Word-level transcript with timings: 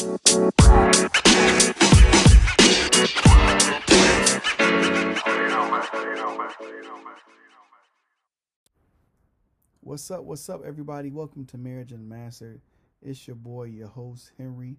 What's 0.00 0.16
up? 10.10 10.24
What's 10.24 10.48
up, 10.48 10.62
everybody? 10.64 11.10
Welcome 11.10 11.44
to 11.44 11.58
Marriage 11.58 11.92
Unmastered. 11.92 12.62
It's 13.02 13.26
your 13.26 13.36
boy, 13.36 13.64
your 13.64 13.88
host, 13.88 14.32
Henry, 14.38 14.78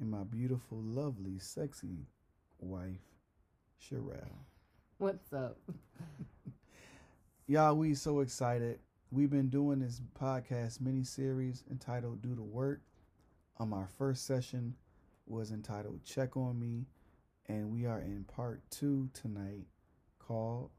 and 0.00 0.10
my 0.10 0.24
beautiful, 0.24 0.78
lovely, 0.78 1.38
sexy 1.38 2.06
wife, 2.58 2.96
Sherelle. 3.78 4.46
What's 4.96 5.30
up? 5.34 5.58
Y'all, 7.46 7.76
we 7.76 7.94
so 7.94 8.20
excited. 8.20 8.78
We've 9.10 9.30
been 9.30 9.50
doing 9.50 9.80
this 9.80 10.00
podcast 10.18 10.80
mini 10.80 11.04
series 11.04 11.64
entitled 11.70 12.22
Do 12.22 12.34
the 12.34 12.42
Work. 12.42 12.80
Um, 13.58 13.72
our 13.72 13.88
first 13.98 14.26
session 14.26 14.74
was 15.26 15.52
entitled 15.52 16.02
Check 16.04 16.36
on 16.36 16.58
Me, 16.58 16.86
and 17.46 17.70
we 17.70 17.86
are 17.86 18.00
in 18.00 18.24
part 18.24 18.62
two 18.70 19.08
tonight 19.12 19.66
called 20.18 20.70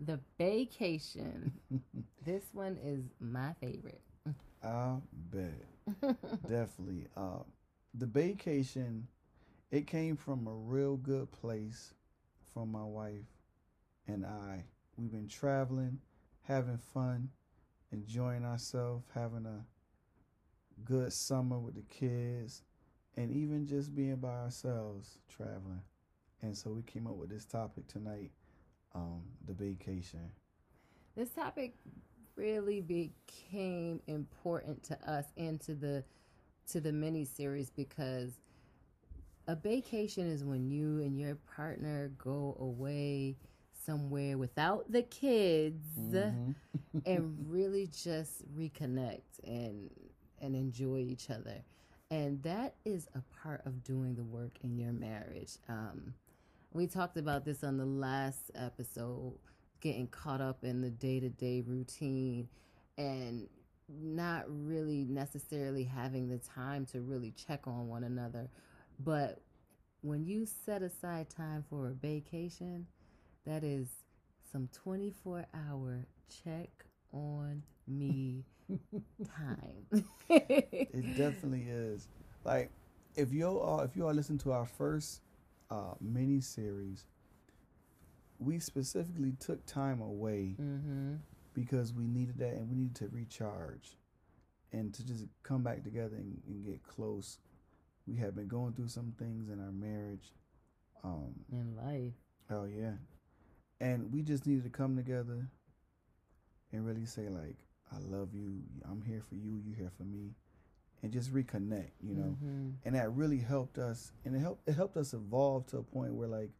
The 0.00 0.18
Vacation. 0.38 1.52
this 2.24 2.44
one 2.52 2.78
is 2.82 3.04
my 3.20 3.52
favorite. 3.60 4.00
I 4.62 4.96
bet. 5.12 5.60
Definitely. 6.48 7.06
Uh, 7.16 7.40
the 7.94 8.06
vacation, 8.06 9.06
it 9.70 9.86
came 9.86 10.16
from 10.16 10.46
a 10.46 10.52
real 10.52 10.96
good 10.96 11.30
place 11.30 11.94
from 12.52 12.72
my 12.72 12.84
wife 12.84 13.26
and 14.06 14.24
I. 14.24 14.64
We've 14.96 15.10
been 15.10 15.28
traveling, 15.28 16.00
having 16.42 16.78
fun, 16.78 17.28
enjoying 17.92 18.44
ourselves, 18.44 19.06
having 19.14 19.46
a 19.46 19.64
good 20.84 21.12
summer 21.12 21.58
with 21.58 21.74
the 21.74 21.82
kids, 21.82 22.62
and 23.16 23.30
even 23.30 23.66
just 23.66 23.94
being 23.94 24.16
by 24.16 24.28
ourselves 24.30 25.18
traveling. 25.28 25.82
And 26.42 26.56
so 26.56 26.70
we 26.70 26.82
came 26.82 27.06
up 27.06 27.16
with 27.16 27.30
this 27.30 27.44
topic 27.44 27.86
tonight, 27.88 28.30
um, 28.94 29.22
the 29.46 29.52
vacation. 29.52 30.30
This 31.16 31.30
topic 31.30 31.74
really 32.36 32.80
became 32.80 34.00
important 34.06 34.82
to 34.84 35.10
us 35.10 35.26
and 35.36 35.60
to 35.62 35.74
the 35.74 36.04
to 36.68 36.80
the 36.80 36.92
mini 36.92 37.24
series 37.24 37.70
because 37.70 38.38
a 39.46 39.54
vacation 39.56 40.26
is 40.26 40.44
when 40.44 40.70
you 40.70 41.00
and 41.00 41.18
your 41.18 41.36
partner 41.56 42.10
go 42.18 42.56
away 42.60 43.36
somewhere 43.84 44.36
without 44.38 44.90
the 44.90 45.02
kids 45.02 45.84
Mhm. 45.96 46.54
and 47.06 47.46
really 47.48 47.86
just 47.86 48.42
reconnect 48.56 49.22
and 49.44 49.90
and 50.40 50.54
enjoy 50.54 50.98
each 50.98 51.30
other. 51.30 51.62
And 52.10 52.42
that 52.42 52.74
is 52.84 53.06
a 53.14 53.22
part 53.42 53.62
of 53.66 53.84
doing 53.84 54.14
the 54.14 54.24
work 54.24 54.58
in 54.62 54.78
your 54.78 54.92
marriage. 54.92 55.58
Um, 55.68 56.14
we 56.72 56.86
talked 56.86 57.16
about 57.16 57.44
this 57.44 57.62
on 57.64 57.76
the 57.76 57.86
last 57.86 58.50
episode 58.54 59.34
getting 59.80 60.08
caught 60.08 60.40
up 60.40 60.64
in 60.64 60.80
the 60.80 60.90
day-to-day 60.90 61.62
routine 61.66 62.48
and 62.96 63.48
not 63.88 64.44
really 64.48 65.04
necessarily 65.04 65.84
having 65.84 66.28
the 66.28 66.38
time 66.38 66.84
to 66.86 67.00
really 67.00 67.32
check 67.32 67.66
on 67.66 67.88
one 67.88 68.04
another. 68.04 68.48
But 68.98 69.40
when 70.02 70.24
you 70.24 70.46
set 70.46 70.82
aside 70.82 71.28
time 71.30 71.64
for 71.68 71.88
a 71.88 71.92
vacation 71.92 72.86
that 73.46 73.64
is 73.64 73.88
some 74.50 74.68
24 74.72 75.46
hour 75.54 76.06
check 76.44 76.68
on 77.12 77.62
me 77.86 78.44
time. 79.24 79.86
It 80.92 81.14
definitely 81.14 81.66
is. 81.68 82.08
Like 82.44 82.70
if 83.16 83.32
you 83.32 83.46
all 83.46 83.80
if 83.80 83.96
you 83.96 84.06
all 84.06 84.14
listen 84.14 84.38
to 84.38 84.52
our 84.52 84.66
first 84.66 85.22
uh 85.70 85.94
mini 86.00 86.40
series, 86.40 87.06
we 88.38 88.58
specifically 88.58 89.32
took 89.38 89.64
time 89.66 90.00
away 90.00 90.56
hmm 90.56 91.14
because 91.54 91.92
we 91.92 92.06
needed 92.06 92.38
that 92.38 92.54
and 92.54 92.68
we 92.70 92.76
needed 92.76 92.94
to 92.94 93.08
recharge 93.08 93.96
and 94.72 94.94
to 94.94 95.06
just 95.06 95.26
come 95.42 95.62
back 95.62 95.84
together 95.84 96.16
and, 96.16 96.40
and 96.48 96.64
get 96.64 96.82
close. 96.82 97.38
We 98.06 98.16
have 98.16 98.34
been 98.36 98.48
going 98.48 98.74
through 98.74 98.88
some 98.88 99.14
things 99.18 99.50
in 99.50 99.60
our 99.60 99.72
marriage. 99.72 100.32
Um 101.04 101.34
In 101.52 101.76
life. 101.76 102.14
oh 102.50 102.64
yeah. 102.64 102.94
And 103.80 104.12
we 104.12 104.22
just 104.22 104.46
needed 104.46 104.64
to 104.64 104.70
come 104.70 104.96
together 104.96 105.48
and 106.72 106.86
really 106.86 107.06
say 107.06 107.28
like 107.28 107.56
I 107.92 107.98
love 108.00 108.34
you. 108.34 108.62
I'm 108.84 109.02
here 109.02 109.22
for 109.28 109.34
you. 109.34 109.60
You're 109.64 109.76
here 109.76 109.92
for 109.96 110.04
me, 110.04 110.34
and 111.02 111.12
just 111.12 111.32
reconnect. 111.32 111.92
You 112.02 112.14
know, 112.14 112.36
Mhm. 112.42 112.74
and 112.84 112.94
that 112.94 113.12
really 113.14 113.38
helped 113.38 113.78
us 113.78 114.12
and 114.24 114.34
it 114.36 114.40
helped 114.40 114.68
it 114.68 114.74
helped 114.74 114.96
us 114.96 115.14
evolve 115.14 115.66
to 115.68 115.78
a 115.78 115.82
point 115.82 116.14
where 116.14 116.28
like 116.28 116.50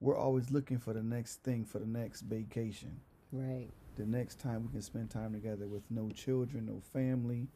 we're 0.00 0.16
always 0.16 0.50
looking 0.50 0.78
for 0.78 0.92
the 0.92 1.02
next 1.02 1.42
thing 1.42 1.64
for 1.64 1.78
the 1.78 1.86
next 1.86 2.22
vacation 2.22 3.00
Right. 3.32 3.70
the 3.96 4.04
next 4.06 4.38
time 4.40 4.62
we 4.64 4.70
can 4.72 4.82
spend 4.82 5.10
time 5.10 5.32
together 5.32 5.66
with 5.68 5.90
no 5.90 6.10
children 6.10 6.66
no 6.66 6.80
family 6.80 7.48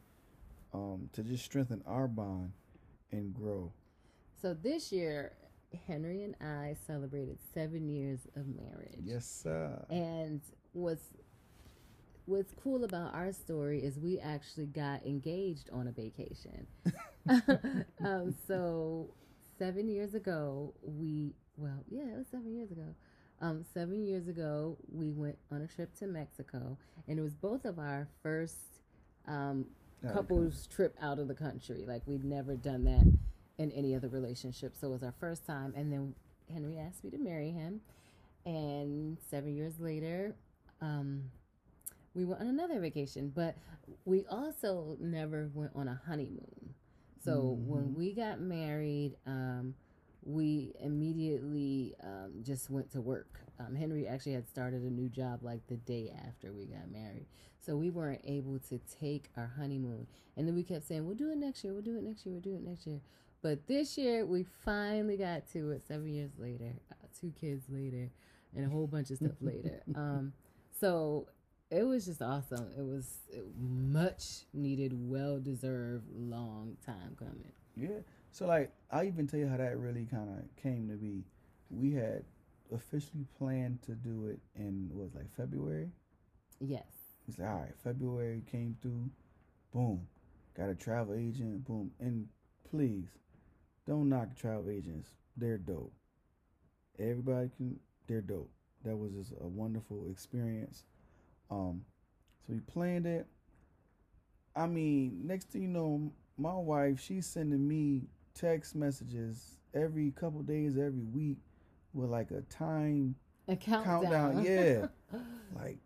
um, 0.72 1.08
to 1.12 1.22
just 1.22 1.44
strengthen 1.44 1.82
our 1.86 2.08
bond 2.08 2.52
and 3.12 3.34
grow 3.34 3.72
So 4.40 4.54
this 4.54 4.90
year, 4.92 5.32
Henry 5.86 6.22
and 6.22 6.34
I 6.40 6.74
celebrated 6.86 7.38
seven 7.52 7.88
years 7.88 8.20
of 8.36 8.46
marriage. 8.46 9.00
yes 9.02 9.26
sir 9.26 9.84
And 9.90 10.40
what's 10.72 11.12
what's 12.30 12.54
cool 12.62 12.84
about 12.84 13.12
our 13.12 13.32
story 13.32 13.80
is 13.80 13.98
we 13.98 14.18
actually 14.20 14.66
got 14.66 15.04
engaged 15.04 15.68
on 15.72 15.88
a 15.88 15.90
vacation. 15.90 16.66
um, 18.04 18.34
so 18.46 19.10
seven 19.58 19.88
years 19.88 20.14
ago, 20.14 20.72
we 20.82 21.34
well, 21.56 21.84
yeah, 21.90 22.04
it 22.04 22.16
was 22.16 22.28
seven 22.30 22.54
years 22.54 22.70
ago. 22.70 22.94
Um, 23.42 23.64
seven 23.74 24.04
years 24.04 24.28
ago, 24.28 24.76
we 24.92 25.10
went 25.10 25.36
on 25.50 25.62
a 25.62 25.66
trip 25.66 25.94
to 25.98 26.06
Mexico, 26.06 26.78
and 27.08 27.18
it 27.18 27.22
was 27.22 27.34
both 27.34 27.64
of 27.64 27.78
our 27.78 28.08
first 28.22 28.80
um, 29.26 29.66
couples 30.12 30.66
trip 30.68 30.96
out 31.02 31.18
of 31.18 31.28
the 31.28 31.34
country. 31.34 31.84
Like 31.86 32.02
we'd 32.06 32.24
never 32.24 32.54
done 32.54 32.84
that 32.84 33.06
in 33.62 33.72
any 33.72 33.94
other 33.94 34.08
relationship, 34.08 34.74
so 34.80 34.88
it 34.88 34.90
was 34.92 35.02
our 35.02 35.14
first 35.18 35.46
time. 35.46 35.74
And 35.76 35.92
then 35.92 36.14
Henry 36.50 36.78
asked 36.78 37.02
me 37.02 37.10
to 37.10 37.18
marry 37.18 37.50
him, 37.50 37.80
and 38.46 39.18
seven 39.30 39.54
years 39.54 39.80
later, 39.80 40.34
um, 40.80 41.24
we 42.14 42.24
went 42.24 42.40
on 42.40 42.48
another 42.48 42.80
vacation. 42.80 43.32
But 43.34 43.56
we 44.04 44.24
also 44.30 44.96
never 45.00 45.50
went 45.54 45.72
on 45.74 45.88
a 45.88 46.00
honeymoon. 46.06 46.74
So 47.22 47.58
when 47.66 47.90
Mhm. 47.90 47.94
we 47.94 48.12
got 48.14 48.40
married, 48.40 49.16
um, 49.26 49.74
we 50.22 50.72
immediately 50.80 51.94
um, 52.02 52.42
just 52.42 52.70
went 52.70 52.90
to 52.92 53.00
work. 53.00 53.40
Um, 53.58 53.74
Henry 53.74 54.06
actually 54.06 54.32
had 54.32 54.48
started 54.48 54.82
a 54.82 54.90
new 54.90 55.08
job 55.08 55.42
like 55.42 55.66
the 55.66 55.76
day 55.76 56.10
after 56.26 56.52
we 56.52 56.66
got 56.66 56.90
married. 56.90 57.26
So 57.60 57.76
we 57.76 57.90
weren't 57.90 58.22
able 58.24 58.58
to 58.70 58.78
take 59.00 59.30
our 59.36 59.46
honeymoon. 59.46 60.06
And 60.36 60.46
then 60.48 60.54
we 60.54 60.62
kept 60.62 60.86
saying, 60.86 61.04
we'll 61.06 61.16
do 61.16 61.30
it 61.30 61.36
next 61.36 61.62
year, 61.64 61.72
we'll 61.74 61.82
do 61.82 61.96
it 61.96 62.02
next 62.02 62.24
year, 62.24 62.32
we'll 62.32 62.40
do 62.42 62.54
it 62.54 62.62
next 62.62 62.86
year. 62.86 63.00
But 63.42 63.66
this 63.66 63.96
year, 63.98 64.24
we 64.26 64.44
finally 64.44 65.16
got 65.16 65.46
to 65.52 65.70
it 65.72 65.82
seven 65.86 66.08
years 66.08 66.30
later, 66.38 66.74
uh, 66.90 66.94
two 67.18 67.32
kids 67.38 67.64
later, 67.68 68.10
and 68.54 68.64
a 68.64 68.68
whole 68.68 68.86
bunch 68.86 69.10
of 69.10 69.16
stuff 69.18 69.36
later. 69.40 69.82
Um, 69.94 70.32
so 70.70 71.26
it 71.70 71.84
was 71.84 72.06
just 72.06 72.20
awesome. 72.22 72.66
It 72.76 72.82
was 72.84 73.18
much 73.58 74.44
needed, 74.52 74.92
well 74.94 75.38
deserved, 75.38 76.04
long 76.14 76.76
time 76.84 77.16
coming. 77.18 77.52
yeah 77.76 78.00
so 78.32 78.46
like 78.46 78.70
i 78.92 79.04
even 79.06 79.26
tell 79.26 79.40
you 79.40 79.48
how 79.48 79.56
that 79.56 79.76
really 79.78 80.06
kind 80.10 80.28
of 80.28 80.62
came 80.62 80.88
to 80.88 80.94
be 80.94 81.24
we 81.70 81.92
had 81.92 82.22
officially 82.72 83.24
planned 83.38 83.82
to 83.82 83.92
do 83.92 84.26
it 84.26 84.38
in 84.54 84.88
what 84.92 85.04
was 85.04 85.14
like 85.14 85.30
february 85.36 85.90
Yes. 86.60 86.84
He's 87.26 87.38
like, 87.38 87.48
all 87.48 87.60
right, 87.60 87.74
February 87.82 88.42
came 88.50 88.76
through, 88.82 89.08
boom, 89.72 90.06
got 90.56 90.68
a 90.68 90.74
travel 90.74 91.14
agent, 91.14 91.64
boom. 91.64 91.90
And 92.00 92.26
please, 92.70 93.06
don't 93.86 94.08
knock 94.08 94.36
travel 94.36 94.68
agents. 94.70 95.10
They're 95.36 95.58
dope. 95.58 95.92
Everybody 96.98 97.50
can, 97.56 97.80
they're 98.06 98.20
dope. 98.20 98.50
That 98.84 98.96
was 98.96 99.12
just 99.12 99.32
a 99.40 99.46
wonderful 99.46 100.06
experience. 100.10 100.84
Um, 101.50 101.82
so 102.46 102.52
we 102.52 102.60
planned 102.60 103.06
it. 103.06 103.26
I 104.56 104.66
mean, 104.66 105.22
next 105.24 105.50
thing 105.50 105.62
you 105.62 105.68
know, 105.68 106.12
my 106.36 106.54
wife, 106.54 107.00
she's 107.00 107.26
sending 107.26 107.66
me 107.66 108.02
text 108.34 108.74
messages 108.74 109.58
every 109.74 110.10
couple 110.12 110.42
days, 110.42 110.76
every 110.76 111.04
week 111.04 111.38
with 111.92 112.10
like 112.10 112.30
a 112.30 112.42
time 112.42 113.14
A 113.48 113.56
countdown. 113.56 114.02
countdown. 114.34 114.44
Yeah. 114.44 114.86
like 115.54 115.78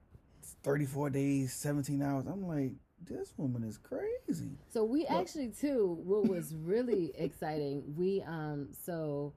34 0.63 1.11
days, 1.11 1.53
17 1.53 2.03
hours. 2.03 2.27
I'm 2.27 2.47
like, 2.47 2.73
this 3.07 3.35
woman 3.37 3.65
is 3.65 3.77
crazy. 3.79 4.59
So 4.73 4.85
we 4.85 5.01
Look. 5.01 5.11
actually 5.11 5.49
too. 5.49 5.99
What 6.05 6.27
was 6.29 6.55
really 6.55 7.13
exciting, 7.19 7.83
we 7.97 8.23
um 8.23 8.69
so 8.85 9.35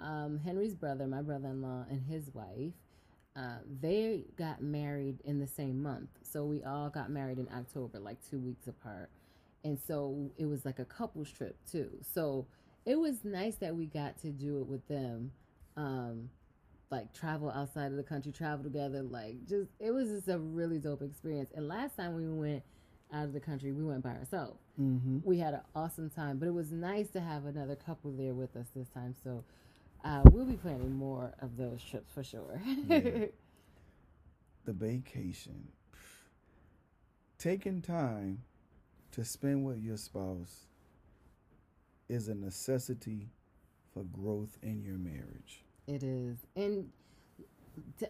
um 0.00 0.38
Henry's 0.42 0.74
brother, 0.74 1.06
my 1.06 1.20
brother-in-law, 1.22 1.86
and 1.90 2.02
his 2.02 2.30
wife, 2.32 2.72
uh, 3.36 3.58
they 3.80 4.24
got 4.36 4.62
married 4.62 5.18
in 5.24 5.38
the 5.40 5.46
same 5.46 5.82
month. 5.82 6.10
So 6.22 6.44
we 6.44 6.62
all 6.64 6.90
got 6.90 7.10
married 7.10 7.38
in 7.38 7.48
October, 7.54 7.98
like 7.98 8.18
two 8.30 8.38
weeks 8.38 8.66
apart. 8.68 9.10
and 9.64 9.78
so 9.86 10.30
it 10.38 10.46
was 10.46 10.64
like 10.64 10.78
a 10.78 10.84
couples 10.84 11.30
trip 11.30 11.56
too. 11.70 11.90
So 12.14 12.46
it 12.84 12.96
was 12.98 13.24
nice 13.24 13.56
that 13.56 13.74
we 13.76 13.86
got 13.86 14.20
to 14.22 14.30
do 14.30 14.60
it 14.60 14.66
with 14.66 14.86
them. 14.88 15.32
Um, 15.76 16.30
like 16.90 17.12
travel 17.14 17.50
outside 17.50 17.86
of 17.90 17.96
the 17.96 18.02
country, 18.02 18.32
travel 18.32 18.64
together. 18.64 19.02
Like 19.02 19.46
just 19.46 19.68
it 19.80 19.90
was 19.92 20.08
just 20.10 20.28
a 20.28 20.38
really 20.38 20.78
dope 20.78 21.02
experience. 21.02 21.50
And 21.54 21.68
last 21.68 21.96
time 21.96 22.14
we 22.14 22.26
went 22.28 22.62
out 23.12 23.24
of 23.24 23.32
the 23.32 23.40
country, 23.40 23.72
we 23.72 23.84
went 23.84 24.02
by 24.02 24.10
ourselves. 24.10 24.58
Mm-hmm. 24.80 25.18
We 25.24 25.38
had 25.38 25.54
an 25.54 25.60
awesome 25.74 26.10
time, 26.10 26.38
but 26.38 26.48
it 26.48 26.54
was 26.54 26.70
nice 26.72 27.08
to 27.10 27.20
have 27.20 27.46
another 27.46 27.76
couple 27.76 28.12
there 28.12 28.34
with 28.34 28.56
us 28.56 28.66
this 28.74 28.88
time. 28.88 29.14
So 29.24 29.44
uh, 30.04 30.22
we'll 30.30 30.44
be 30.44 30.54
planning 30.56 30.94
more 30.94 31.32
of 31.40 31.56
those 31.56 31.82
trips 31.82 32.12
for 32.12 32.24
sure. 32.24 32.60
Yeah. 32.86 33.26
The 34.64 34.72
vacation. 34.72 35.72
Taking 37.36 37.82
time 37.82 38.42
to 39.10 39.24
spend 39.24 39.64
with 39.64 39.82
your 39.82 39.96
spouse 39.96 40.66
is 42.08 42.28
a 42.28 42.34
necessity 42.36 43.30
for 43.92 44.04
growth 44.04 44.58
in 44.62 44.82
your 44.84 44.98
marriage. 44.98 45.64
It 45.88 46.04
is. 46.04 46.38
And 46.54 46.90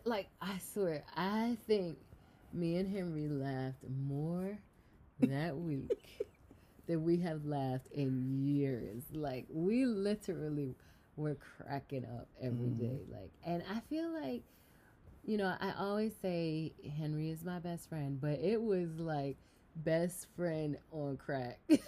like 0.05 0.29
I 0.41 0.59
swear, 0.75 1.05
I 1.17 1.56
think 1.67 1.97
me 2.53 2.77
and 2.77 2.95
Henry 2.95 3.29
laughed 3.29 3.85
more 4.06 4.59
that 5.21 5.56
week 5.56 6.29
than 6.87 7.05
we 7.05 7.17
have 7.19 7.45
laughed 7.45 7.88
in 7.93 8.45
years. 8.45 9.05
Like 9.12 9.47
we 9.50 9.87
literally 9.87 10.75
were 11.17 11.37
cracking 11.37 12.05
up 12.05 12.29
every 12.41 12.70
Mhm. 12.70 12.79
day. 12.79 13.00
Like 13.11 13.32
and 13.44 13.62
I 13.70 13.81
feel 13.81 14.11
like 14.11 14.43
you 15.25 15.37
know, 15.37 15.55
I 15.61 15.73
always 15.79 16.14
say 16.23 16.73
Henry 16.99 17.31
is 17.31 17.44
my 17.44 17.59
best 17.59 17.88
friend, 17.88 18.20
but 18.20 18.41
it 18.41 18.61
was 18.61 18.99
like 18.99 19.37
best 19.76 20.26
friend 20.37 20.76
on 20.91 21.17
crack. 21.17 21.61
it 21.69 21.81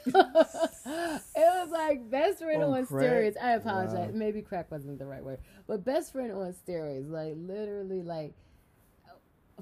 was 1.35 1.71
like 1.71 2.11
best 2.11 2.39
friend 2.41 2.63
On 2.63 2.75
on, 2.75 2.87
steroids. 2.87 3.37
I 3.41 3.53
apologize. 3.53 4.13
Wow. 4.13 4.13
Maybe 4.15 4.43
crack 4.43 4.71
wasn't 4.71 4.99
the 4.99 5.07
right 5.07 5.23
word, 5.25 5.41
but 5.67 5.85
best 5.85 6.13
friend 6.13 6.33
on 6.33 6.53
steroids. 6.55 7.11
Like 7.11 7.35
literally, 7.37 8.03
like 8.03 8.35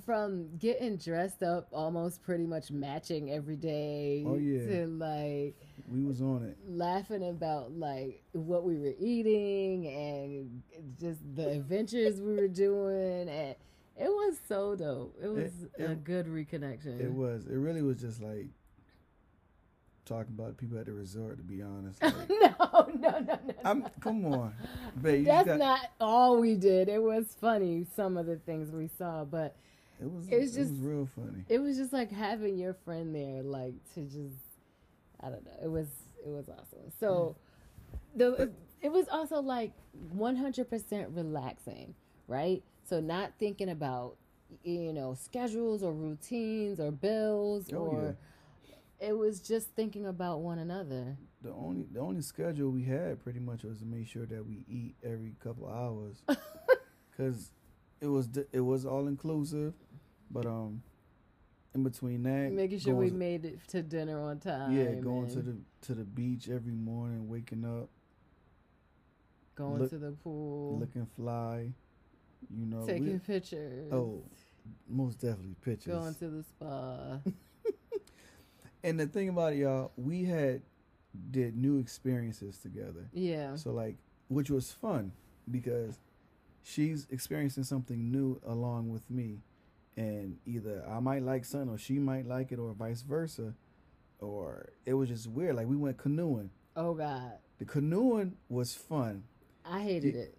from 0.05 0.57
getting 0.59 0.97
dressed 0.97 1.43
up, 1.43 1.69
almost 1.73 2.23
pretty 2.23 2.47
much 2.47 2.71
matching 2.71 3.31
every 3.31 3.57
day. 3.57 4.25
Oh, 4.27 4.37
yeah. 4.37 4.67
To 4.67 4.87
like 4.87 5.57
We 5.89 6.03
was 6.05 6.21
on 6.23 6.45
it. 6.45 6.57
laughing 6.69 7.29
about 7.29 7.73
like 7.73 8.23
what 8.33 8.65
we 8.65 8.79
were 8.79 8.95
eating 8.99 9.87
and 9.87 10.63
just 10.99 11.21
the 11.35 11.51
adventures 11.51 12.21
we 12.21 12.35
were 12.35 12.49
doing 12.49 13.29
and 13.29 13.55
it 13.95 14.09
was 14.09 14.37
so 14.49 14.75
dope. 14.75 15.17
It 15.23 15.29
was 15.29 15.53
It- 15.79 15.91
a 15.91 15.95
good 15.95 16.27
reconnection. 16.27 16.99
It 17.01 17.13
was. 17.13 17.47
It 17.47 17.57
really 17.57 17.83
was 17.83 18.01
just 18.01 18.23
like 18.23 18.49
talking 20.05 20.35
about 20.37 20.57
people 20.57 20.79
at 20.79 20.87
the 20.87 20.93
resort. 20.93 21.37
To 21.39 21.45
be 21.45 21.63
honest, 21.63 22.03
like, 22.03 22.15
no, 22.31 22.55
no, 22.61 22.91
no, 22.95 23.21
no. 23.21 23.39
I'm. 23.65 23.87
Come 24.01 24.25
on, 24.27 24.55
babe. 25.01 25.27
That's 25.27 25.47
got, 25.47 25.59
not 25.59 25.81
all 26.01 26.39
we 26.41 26.55
did. 26.57 26.89
It 26.89 27.03
was 27.03 27.37
funny 27.41 27.87
some 27.95 28.17
of 28.17 28.27
the 28.27 28.37
things 28.37 28.71
we 28.73 28.89
saw, 28.89 29.25
but 29.25 29.55
It 30.03 30.11
was. 30.11 30.29
it 30.29 30.39
was 30.41 30.57
it 30.57 30.61
was 30.61 30.71
just- 30.71 30.83
real 30.83 31.07
funny. 31.07 31.45
it 31.49 31.59
was 31.61 31.77
just 31.77 31.93
like 31.93 32.11
having 32.11 32.59
your 32.59 32.75
friend 32.75 33.15
there, 33.15 33.43
like 33.43 33.75
to 33.95 34.01
just 34.05 34.37
I 35.21 35.31
don't 35.31 35.45
know. 35.45 35.53
It 35.63 35.71
was 35.71 35.87
it 36.25 36.29
was 36.31 36.49
awesome. 36.49 36.91
So 36.99 37.37
the 38.17 38.51
it 38.81 38.91
was 38.91 39.07
also 39.09 39.41
like 39.41 39.73
100% 40.17 41.07
relaxing, 41.17 41.95
right? 42.27 42.63
So 42.85 43.01
not 43.01 43.33
thinking 43.39 43.71
about 43.71 44.17
you 44.65 44.93
know 44.93 45.15
schedules 45.15 45.83
or 45.83 45.93
routines 45.93 46.79
or 46.81 46.91
bills 46.91 47.71
Oh, 47.73 47.77
or 47.77 48.17
it 49.01 49.17
was 49.17 49.41
just 49.41 49.69
thinking 49.71 50.07
about 50.07 50.41
one 50.41 50.59
another. 50.59 51.17
The 51.43 51.53
only 51.53 51.87
the 51.93 52.01
only 52.01 52.23
schedule 52.23 52.71
we 52.71 52.83
had 52.85 53.23
pretty 53.23 53.41
much 53.41 53.63
was 53.65 53.79
to 53.81 53.85
make 53.87 54.07
sure 54.09 54.27
that 54.27 54.47
we 54.47 54.65
eat 54.69 54.95
every 55.03 55.35
couple 55.43 55.69
hours, 55.69 56.23
because 57.11 57.51
it 58.01 58.07
was 58.07 58.29
it 58.53 58.61
was 58.61 58.85
all 58.85 59.07
inclusive, 59.09 59.75
but 60.33 60.47
um, 60.47 60.83
in 61.75 61.83
between 61.85 62.23
that, 62.25 62.53
Making 62.53 62.79
sure 62.79 62.95
we 62.95 63.11
to- 63.11 63.15
made 63.17 63.45
it 63.45 63.59
to 63.69 63.83
dinner 63.83 64.21
on 64.21 64.39
time. 64.41 64.73
yeah 64.77 64.95
going 64.95 65.29
to 65.31 65.41
the 65.41 65.57
to 65.83 65.95
the 65.95 66.05
beach 66.05 66.49
every 66.49 66.73
morning, 66.75 67.29
waking 67.29 67.65
up, 67.65 67.89
going 69.55 69.81
look- 69.81 69.91
to 69.91 69.99
the 69.99 70.13
pool, 70.13 70.79
looking 70.79 71.07
fly, 71.17 71.71
you 72.57 72.67
know. 72.67 72.81
we- 72.81 72.87
taking 72.87 73.21
pictures. 73.21 73.93
oh, 73.93 74.23
most 74.89 75.21
definitely 75.21 75.57
pictures. 75.63 75.93
going 75.93 76.15
to 76.15 76.29
the 76.29 76.43
spa. 76.43 77.19
and 78.85 78.99
the 78.99 79.07
thing 79.07 79.29
about 79.29 79.53
it, 79.53 79.59
y'all, 79.59 79.93
we 79.97 80.25
had 80.25 80.63
did 81.31 81.57
new 81.57 81.79
experiences 81.79 82.59
together. 82.59 83.09
Yeah. 83.13 83.57
So 83.57 83.71
like, 83.73 83.97
which 84.29 84.51
was 84.51 84.73
fun 84.73 85.13
because 85.51 85.99
she's 86.63 87.07
experiencing 87.11 87.65
something 87.65 88.11
new 88.11 88.41
along 88.47 88.89
with 88.91 89.11
me, 89.11 89.41
and 89.97 90.39
either 90.47 90.85
I 90.89 91.01
might 91.01 91.23
like 91.23 91.45
something 91.45 91.69
or 91.71 91.79
she 91.79 91.99
might 91.99 92.27
like 92.27 92.53
it, 92.53 92.59
or 92.59 92.73
vice 92.73 93.03
versa, 93.03 93.55
or 94.21 94.71
it 94.87 94.95
was 94.95 95.09
just 95.09 95.29
weird. 95.29 95.57
Like 95.57 95.67
we 95.67 95.77
went 95.77 95.99
canoeing. 95.99 96.51
Oh 96.77 96.95
God, 96.95 97.33
The 97.59 97.65
canoeing 97.65 98.37
was 98.49 98.75
fun. 98.75 99.25
I 99.65 99.81
hated 99.83 100.15
You- 100.15 100.21
it. 100.23 100.39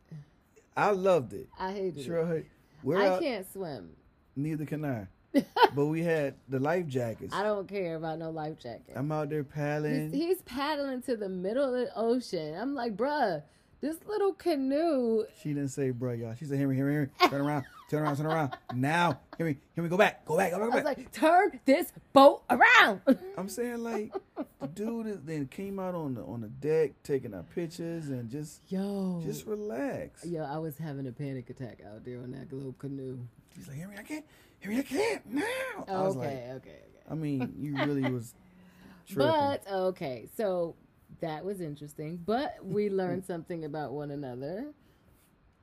I 0.76 0.90
loved 0.92 1.34
it. 1.34 1.48
I 1.60 1.72
hated 1.72 2.04
Sure, 2.04 2.34
it. 2.38 2.48
we're 2.82 2.98
I 3.02 3.08
out. 3.08 3.22
can't 3.22 3.52
swim. 3.52 3.92
Neither 4.36 4.66
can 4.66 4.84
I. 4.84 5.08
but 5.76 5.86
we 5.86 6.02
had 6.04 6.36
the 6.50 6.60
life 6.60 6.88
jackets. 6.88 7.34
I 7.34 7.44
don't 7.44 7.68
care 7.68 7.96
about 7.96 8.20
no 8.20 8.30
life 8.32 8.60
jacket. 8.60 8.94
I'm 8.96 9.12
out 9.12 9.30
there 9.30 9.44
He's, 9.44 9.52
paddling. 9.52 10.12
he's 10.14 10.42
paddling 10.44 11.02
to 11.04 11.16
the 11.16 11.30
middle 11.30 11.64
of 11.64 11.72
the 11.74 11.90
ocean. 11.96 12.56
I'm 12.56 12.74
like, 12.76 12.96
bruh, 12.98 13.42
this 13.84 13.98
little 14.08 14.34
canoe. 14.34 15.26
She 15.42 15.50
didn't 15.50 15.68
say, 15.68 15.92
bro, 15.92 16.14
y'all. 16.14 16.34
She 16.40 16.46
said, 16.46 16.58
Henry, 16.58 16.78
Henry, 16.78 16.94
Henry, 16.94 17.10
turn 17.30 17.42
around, 17.42 17.66
turn 17.90 18.02
around, 18.02 18.16
turn 18.16 18.26
around. 18.28 18.58
Now, 18.74 19.20
Henry, 19.38 19.60
Henry, 19.76 19.90
go 19.90 19.98
back, 19.98 20.24
go 20.26 20.38
back, 20.38 20.52
go 20.52 20.60
back, 20.60 20.72
I 20.72 20.76
was 20.76 20.84
like, 20.86 21.12
turn 21.12 21.60
this 21.66 21.92
boat 22.14 22.44
around. 22.50 23.02
I'm 23.38 23.50
saying, 23.50 23.84
like, 23.84 24.14
the 24.62 24.68
dude 24.68 25.28
then 25.28 25.48
came 25.48 25.80
out 25.80 25.96
on 25.96 26.16
the 26.16 26.22
on 26.24 26.40
the 26.40 26.48
deck, 26.48 26.92
taking 27.04 27.34
our 27.34 27.44
pictures, 27.44 28.08
and 28.08 28.30
just 28.30 28.62
Yo, 28.70 29.22
just 29.22 29.46
relax. 29.46 30.24
yo, 30.26 30.44
I 30.46 30.60
was 30.60 30.78
having 30.78 31.06
a 31.08 31.12
panic 31.12 31.50
attack 31.50 31.80
out 31.86 32.06
there 32.06 32.20
on 32.20 32.32
that 32.32 32.54
little 32.54 32.74
canoe. 32.80 33.20
She's 33.54 33.68
like, 33.68 33.78
Henry, 33.78 33.98
I 34.00 34.04
can't, 34.04 34.26
Henry, 34.62 34.80
I 34.80 34.84
can't 34.84 35.26
now. 35.30 35.86
I 35.90 36.02
was 36.04 36.16
like, 36.16 36.30
okay, 36.30 36.52
okay. 36.56 36.80
I 37.12 37.16
mean, 37.16 37.54
you 37.60 37.76
really 37.76 38.10
was 38.10 38.34
tripping. 39.08 39.28
But 39.28 39.64
okay, 39.70 40.30
so 40.38 40.76
that 41.24 41.44
was 41.44 41.62
interesting. 41.62 42.20
But 42.26 42.58
we 42.64 42.90
learned 43.02 43.26
something 43.26 43.66
about 43.66 43.94
one 43.94 44.12
another. 44.12 44.74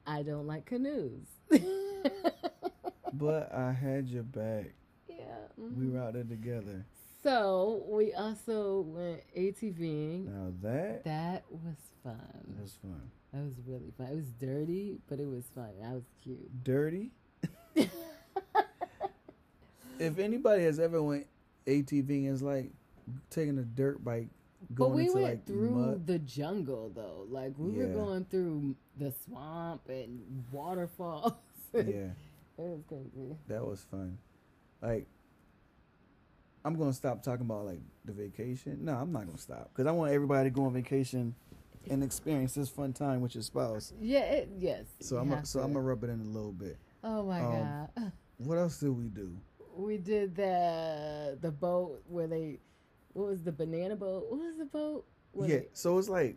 I 0.07 0.23
don't 0.23 0.47
like 0.47 0.67
canoes. 0.67 1.26
But 3.12 3.52
I 3.52 3.73
had 3.73 4.09
your 4.09 4.23
back. 4.23 4.73
yeah. 5.09 5.25
We 5.57 5.87
mhm. 5.87 5.93
were 5.93 6.00
out 6.00 6.14
there 6.14 6.25
together. 6.25 6.87
So 7.23 7.83
we 7.87 8.14
also 8.14 8.85
went 8.87 9.21
ATVing. 9.37 10.26
Now 10.26 10.52
that 10.62 11.05
That 11.05 11.45
was 11.50 11.76
fun. 12.02 12.17
That 12.49 12.62
was 12.62 12.79
fun. 12.81 13.11
That 13.33 13.43
was 13.43 13.55
really 13.67 13.93
fun. 13.99 14.07
It 14.07 14.17
was 14.17 14.33
dirty, 14.40 14.99
but 15.09 15.21
it 15.21 15.29
was 15.29 15.45
fun. 15.55 15.69
That 15.83 15.93
was 15.93 16.05
cute. 16.23 16.64
Dirty. 16.64 17.11
if 19.99 20.19
anybody 20.19 20.62
has 20.64 20.81
ever 20.81 21.02
went 21.02 21.26
ATVing, 21.67 22.33
it's 22.33 22.43
like 22.43 22.73
taking 23.29 23.59
a 23.59 23.64
dirt 23.64 24.02
bike, 24.02 24.29
But 24.69 24.90
we 24.90 25.02
into 25.02 25.14
went 25.14 25.25
like 25.25 25.47
through 25.47 25.71
mud. 25.71 26.07
the 26.07 26.19
jungle 26.19 26.93
though. 26.95 27.26
Like 27.29 27.55
we 27.57 27.73
were 27.73 27.87
going 27.87 28.26
through 28.26 28.76
the 28.99 29.12
swamp 29.25 29.88
and 29.88 30.45
waterfalls. 30.52 31.33
Yeah, 31.73 31.85
it 31.85 32.17
was 32.59 32.83
crazy. 32.88 33.37
that 33.47 33.64
was 33.64 33.87
fun. 33.93 34.19
Like, 34.83 35.07
I'm 36.64 36.76
gonna 36.76 36.93
stop 36.93 37.23
talking 37.23 37.47
about 37.47 37.64
like 37.64 37.79
the 38.05 38.12
vacation. 38.12 38.79
No, 38.85 38.95
I'm 38.95 39.12
not 39.12 39.26
gonna 39.26 39.38
stop 39.38 39.71
because 39.73 39.87
I 39.87 39.93
want 39.93 40.11
everybody 40.12 40.50
to 40.50 40.52
go 40.52 40.64
on 40.64 40.73
vacation 40.73 41.37
and 41.88 42.02
experience 42.02 42.55
this 42.55 42.69
fun 42.69 42.93
time 42.93 43.21
with 43.21 43.37
your 43.37 43.43
spouse. 43.43 43.93
Yeah, 44.00 44.23
it, 44.23 44.50
yes. 44.59 44.87
So 45.00 45.19
I'm 45.19 45.33
a, 45.33 45.47
so 45.47 45.61
to. 45.61 45.64
I'm 45.64 45.73
gonna 45.73 45.85
rub 45.85 46.02
it 46.02 46.11
in 46.11 46.21
a 46.21 46.25
little 46.25 46.52
bit. 46.52 46.76
Oh 47.05 47.23
my 47.23 47.40
um, 47.40 47.88
god. 47.97 48.12
What 48.38 48.57
else 48.57 48.79
did 48.79 48.90
we 48.90 49.09
do? 49.09 49.37
We 49.76 49.99
did 49.99 50.35
the 50.35 51.38
the 51.40 51.50
boat 51.50 52.02
where 52.09 52.26
they 52.26 52.59
what 53.12 53.29
was 53.29 53.43
the 53.43 53.52
banana 53.52 53.97
boat? 53.97 54.26
What 54.31 54.40
was 54.40 54.57
the 54.59 54.64
boat? 54.67 55.05
Where 55.33 55.49
yeah, 55.49 55.57
they- 55.59 55.69
so 55.73 55.99
it's 55.99 56.09
like 56.09 56.37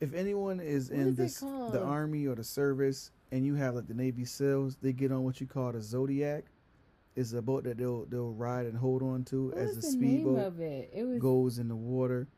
if 0.00 0.12
anyone 0.14 0.60
is 0.60 0.90
What 0.90 0.98
in 1.00 1.08
is 1.08 1.16
this 1.16 1.40
the 1.40 1.82
army 1.82 2.26
or 2.26 2.34
the 2.34 2.44
service 2.44 3.10
and 3.32 3.44
you 3.44 3.54
have 3.54 3.74
like 3.74 3.88
the 3.88 3.94
Navy 3.94 4.24
SEALs, 4.24 4.76
they 4.82 4.92
get 4.92 5.10
on 5.12 5.24
what 5.24 5.40
you 5.40 5.46
call 5.46 5.72
the 5.72 5.80
Zodiac. 5.80 6.44
It's 7.14 7.32
a 7.32 7.40
boat 7.40 7.64
that 7.64 7.78
they'll 7.78 8.04
they'll 8.06 8.32
ride 8.32 8.66
and 8.66 8.76
hold 8.76 9.02
on 9.02 9.24
to 9.24 9.46
what 9.48 9.56
as 9.58 9.74
the 9.76 9.80
the 9.80 9.86
speedboat 9.86 10.60
it? 10.60 10.90
It 10.94 11.04
was 11.04 11.18
goes 11.18 11.58
in 11.58 11.68
the 11.68 11.76
water. 11.76 12.28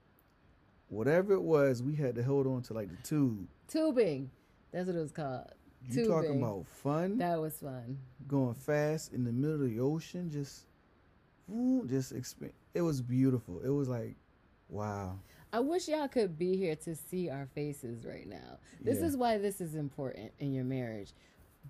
Whatever 0.88 1.33
it 1.35 1.42
was, 1.42 1.83
we 1.83 1.95
had 1.97 2.14
to 2.14 2.23
hold 2.23 2.47
on 2.47 2.62
to 2.62 2.73
like 2.75 2.88
the 2.88 2.97
tube. 3.02 3.47
tubing. 3.66 4.30
That's 4.73 4.87
what 4.87 4.97
it 4.97 5.00
was 5.00 5.11
called. 5.12 5.52
You 5.90 6.07
talking 6.07 6.38
about 6.42 6.66
fun, 6.66 7.18
That 7.18 7.40
was 7.40 7.57
fun. 7.59 7.99
going 8.26 8.54
fast 8.54 9.12
in 9.12 9.25
the 9.25 9.33
middle 9.33 9.54
of 9.64 9.71
the 9.71 9.80
ocean, 9.80 10.30
just, 10.30 10.66
just 11.87 12.12
experience. 12.12 12.57
It 12.78 12.82
was 12.82 13.00
beautiful. 13.02 13.61
It 13.64 13.70
was 13.70 13.88
like, 13.88 14.14
wow. 14.68 15.18
I 15.52 15.58
wish 15.58 15.88
y'all 15.88 16.06
could 16.06 16.38
be 16.38 16.56
here 16.56 16.76
to 16.76 16.94
see 16.94 17.28
our 17.28 17.47
faces 17.54 18.04
right 18.04 18.28
now. 18.28 18.58
This 18.80 19.00
Yeah. 19.00 19.06
is 19.06 19.16
why 19.16 19.38
this 19.38 19.61
is 19.61 19.75
important 19.75 20.30
in 20.38 20.52
your 20.52 20.64
marriage. 20.64 21.12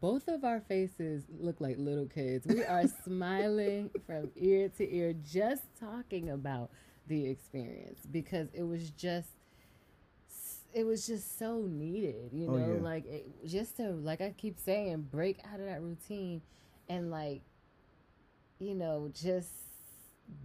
Both 0.00 0.28
of 0.28 0.44
our 0.44 0.60
faces 0.60 1.24
look 1.40 1.62
like 1.62 1.78
little 1.78 2.04
kids. 2.06 2.46
We 2.46 2.62
are 2.62 2.86
smiling 3.04 3.90
from 4.06 4.30
ear 4.36 4.68
to 4.76 4.94
ear, 4.94 5.14
just 5.14 5.62
talking 5.80 6.28
about 6.28 6.70
the 7.06 7.24
experience 7.30 8.00
because 8.10 8.48
it 8.52 8.64
was 8.64 8.90
just, 8.90 9.30
it 10.74 10.84
was 10.84 11.06
just 11.06 11.38
so 11.38 11.62
needed, 11.66 12.30
you 12.34 12.48
Oh, 12.48 12.56
know, 12.58 12.74
yeah. 12.74 12.82
like 12.82 13.06
it, 13.06 13.46
just 13.46 13.78
to, 13.78 13.92
like 13.92 14.20
I 14.20 14.34
keep 14.36 14.58
saying, 14.58 15.08
break 15.10 15.38
out 15.50 15.58
of 15.58 15.64
that 15.66 15.80
routine 15.80 16.42
and 16.86 17.10
like, 17.10 17.40
you 18.58 18.74
know, 18.74 19.10
just 19.14 19.48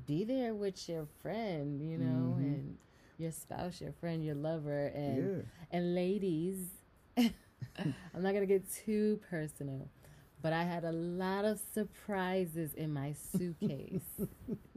be 0.05 0.23
there 0.23 0.53
with 0.53 0.87
your 0.89 1.07
friend, 1.21 1.81
you 1.81 1.97
know, 1.97 2.35
Mhm. 2.37 2.43
and 2.43 2.77
your 3.17 3.31
spouse, 3.31 3.81
your 3.81 3.91
friend, 3.93 4.23
your 4.23 4.35
lover, 4.35 4.87
and 4.87 5.29
yeah. 5.37 5.41
and 5.71 5.95
ladies. 5.95 6.67
I'm 7.17 8.21
not 8.21 8.33
gonna 8.33 8.45
get 8.45 8.69
too 8.71 9.19
personal, 9.29 9.89
but 10.41 10.53
I 10.53 10.63
had 10.63 10.83
a 10.83 10.91
lot 10.91 11.45
of 11.45 11.59
surprises 11.73 12.73
in 12.73 12.93
my 12.93 13.13
suitcase. 13.13 14.19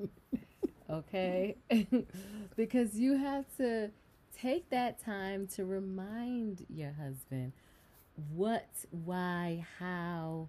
okay, 0.91 1.57
because 2.57 2.95
you 2.95 3.17
have 3.17 3.45
to 3.59 3.91
take 4.37 4.69
that 4.71 5.03
time 5.03 5.47
to 5.49 5.65
remind 5.65 6.65
your 6.69 6.93
husband 6.93 7.53
what, 8.35 8.69
why, 8.91 9.67
how, 9.79 10.49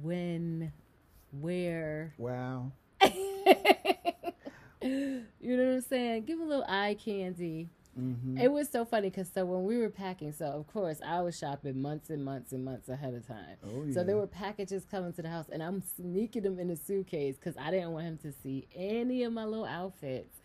when, 0.00 0.72
where. 1.40 2.14
Wow. 2.18 2.72
you 4.82 5.56
know 5.56 5.64
what 5.64 5.74
I'm 5.74 5.80
saying? 5.82 6.24
Give 6.24 6.40
a 6.40 6.44
little 6.44 6.64
eye 6.68 6.96
candy. 7.02 7.68
hmm 7.94 8.36
It 8.38 8.50
was 8.50 8.68
so 8.68 8.84
funny 8.84 9.10
because 9.10 9.30
so 9.32 9.44
when 9.44 9.64
we 9.64 9.78
were 9.78 9.90
packing, 9.90 10.32
so 10.32 10.46
of 10.46 10.66
course 10.66 10.98
I 11.04 11.20
was 11.22 11.38
shopping 11.38 11.80
months 11.80 12.10
and 12.10 12.24
months 12.24 12.52
and 12.52 12.64
months 12.64 12.88
ahead 12.88 13.14
of 13.14 13.26
time. 13.26 13.56
Oh 13.64 13.84
yeah. 13.84 13.94
So 13.94 14.04
there 14.04 14.16
were 14.16 14.26
packages 14.26 14.84
coming 14.90 15.12
to 15.14 15.22
the 15.22 15.28
house, 15.28 15.46
and 15.52 15.62
I'm 15.62 15.82
sneaking 15.82 16.42
them 16.42 16.58
in 16.58 16.68
the 16.68 16.76
suitcase 16.76 17.36
because 17.36 17.56
I 17.56 17.70
didn't 17.70 17.92
want 17.92 18.06
him 18.06 18.18
to 18.18 18.32
see 18.42 18.66
any 18.74 19.22
of 19.24 19.32
my 19.32 19.44
little 19.44 19.66
outfits 19.66 20.38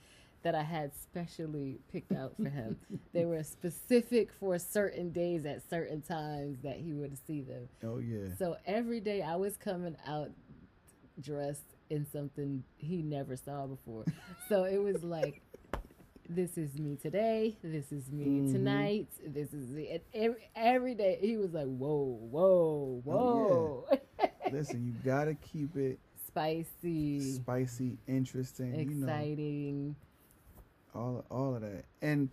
that 0.44 0.54
I 0.56 0.64
had 0.64 0.92
specially 0.96 1.80
picked 1.92 2.12
out 2.12 2.36
for 2.38 2.50
him. 2.50 2.78
they 3.14 3.26
were 3.26 3.44
specific 3.44 4.30
for 4.40 4.58
certain 4.60 5.10
days 5.12 5.46
at 5.46 5.68
certain 5.70 6.02
times 6.02 6.60
that 6.64 6.78
he 6.78 6.94
would 6.94 7.18
see 7.26 7.42
them. 7.42 7.68
Oh 7.84 7.98
yeah. 7.98 8.36
So 8.38 8.58
every 8.66 9.00
day 9.00 9.22
I 9.24 9.36
was 9.36 9.58
coming 9.58 9.98
out 10.06 10.30
dressed 11.20 11.76
in 11.90 12.06
something 12.12 12.64
he 12.78 13.02
never 13.02 13.36
saw 13.36 13.66
before. 13.68 14.06
So 14.50 14.64
it 14.64 14.78
was 14.78 15.04
like, 15.04 15.42
this 16.30 16.58
is 16.58 16.78
me 16.78 16.98
today. 16.98 17.58
This 17.64 17.92
is 17.92 18.12
me 18.12 18.42
Mhm. 18.42 18.52
tonight. 18.52 19.08
This 19.26 19.54
is 19.54 19.70
me. 19.72 19.90
And 19.90 20.02
every, 20.14 20.50
every 20.56 20.96
day 20.96 21.18
he 21.22 21.38
was 21.38 21.54
like, 21.54 21.66
whoa, 21.68 22.20
whoa, 22.30 23.02
whoa. 23.04 23.88
Listen, 24.52 24.86
you 24.86 24.94
gotta 25.04 25.36
keep 25.36 25.76
it 25.78 26.00
Spicy, 26.28 27.20
spicy, 27.36 27.98
interesting. 28.08 28.74
You 28.74 28.96
know, 28.96 29.08
exciting. 29.08 29.96
all 30.94 31.26
all 31.32 31.56
of 31.56 31.62
that, 31.62 31.86
and 32.02 32.30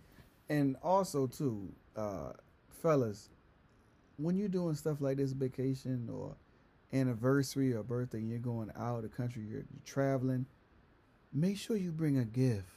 and 0.49 0.75
also 0.83 1.27
too, 1.27 1.71
uh, 1.95 2.33
fellas, 2.69 3.29
when 4.17 4.35
you're 4.37 4.47
doing 4.49 4.75
stuff 4.75 5.01
like 5.01 5.17
this, 5.17 5.31
vacation 5.31 6.09
or 6.11 6.35
anniversary 6.95 7.73
or 7.73 7.83
birthday, 7.83 8.19
and 8.19 8.29
you're 8.29 8.39
going 8.39 8.71
out 8.77 8.97
of 8.97 9.03
the 9.03 9.09
country, 9.09 9.43
you're, 9.43 9.59
you're 9.59 9.83
traveling. 9.85 10.45
Make 11.33 11.57
sure 11.57 11.75
you 11.75 11.91
bring 11.91 12.17
a 12.17 12.25
gift. 12.25 12.69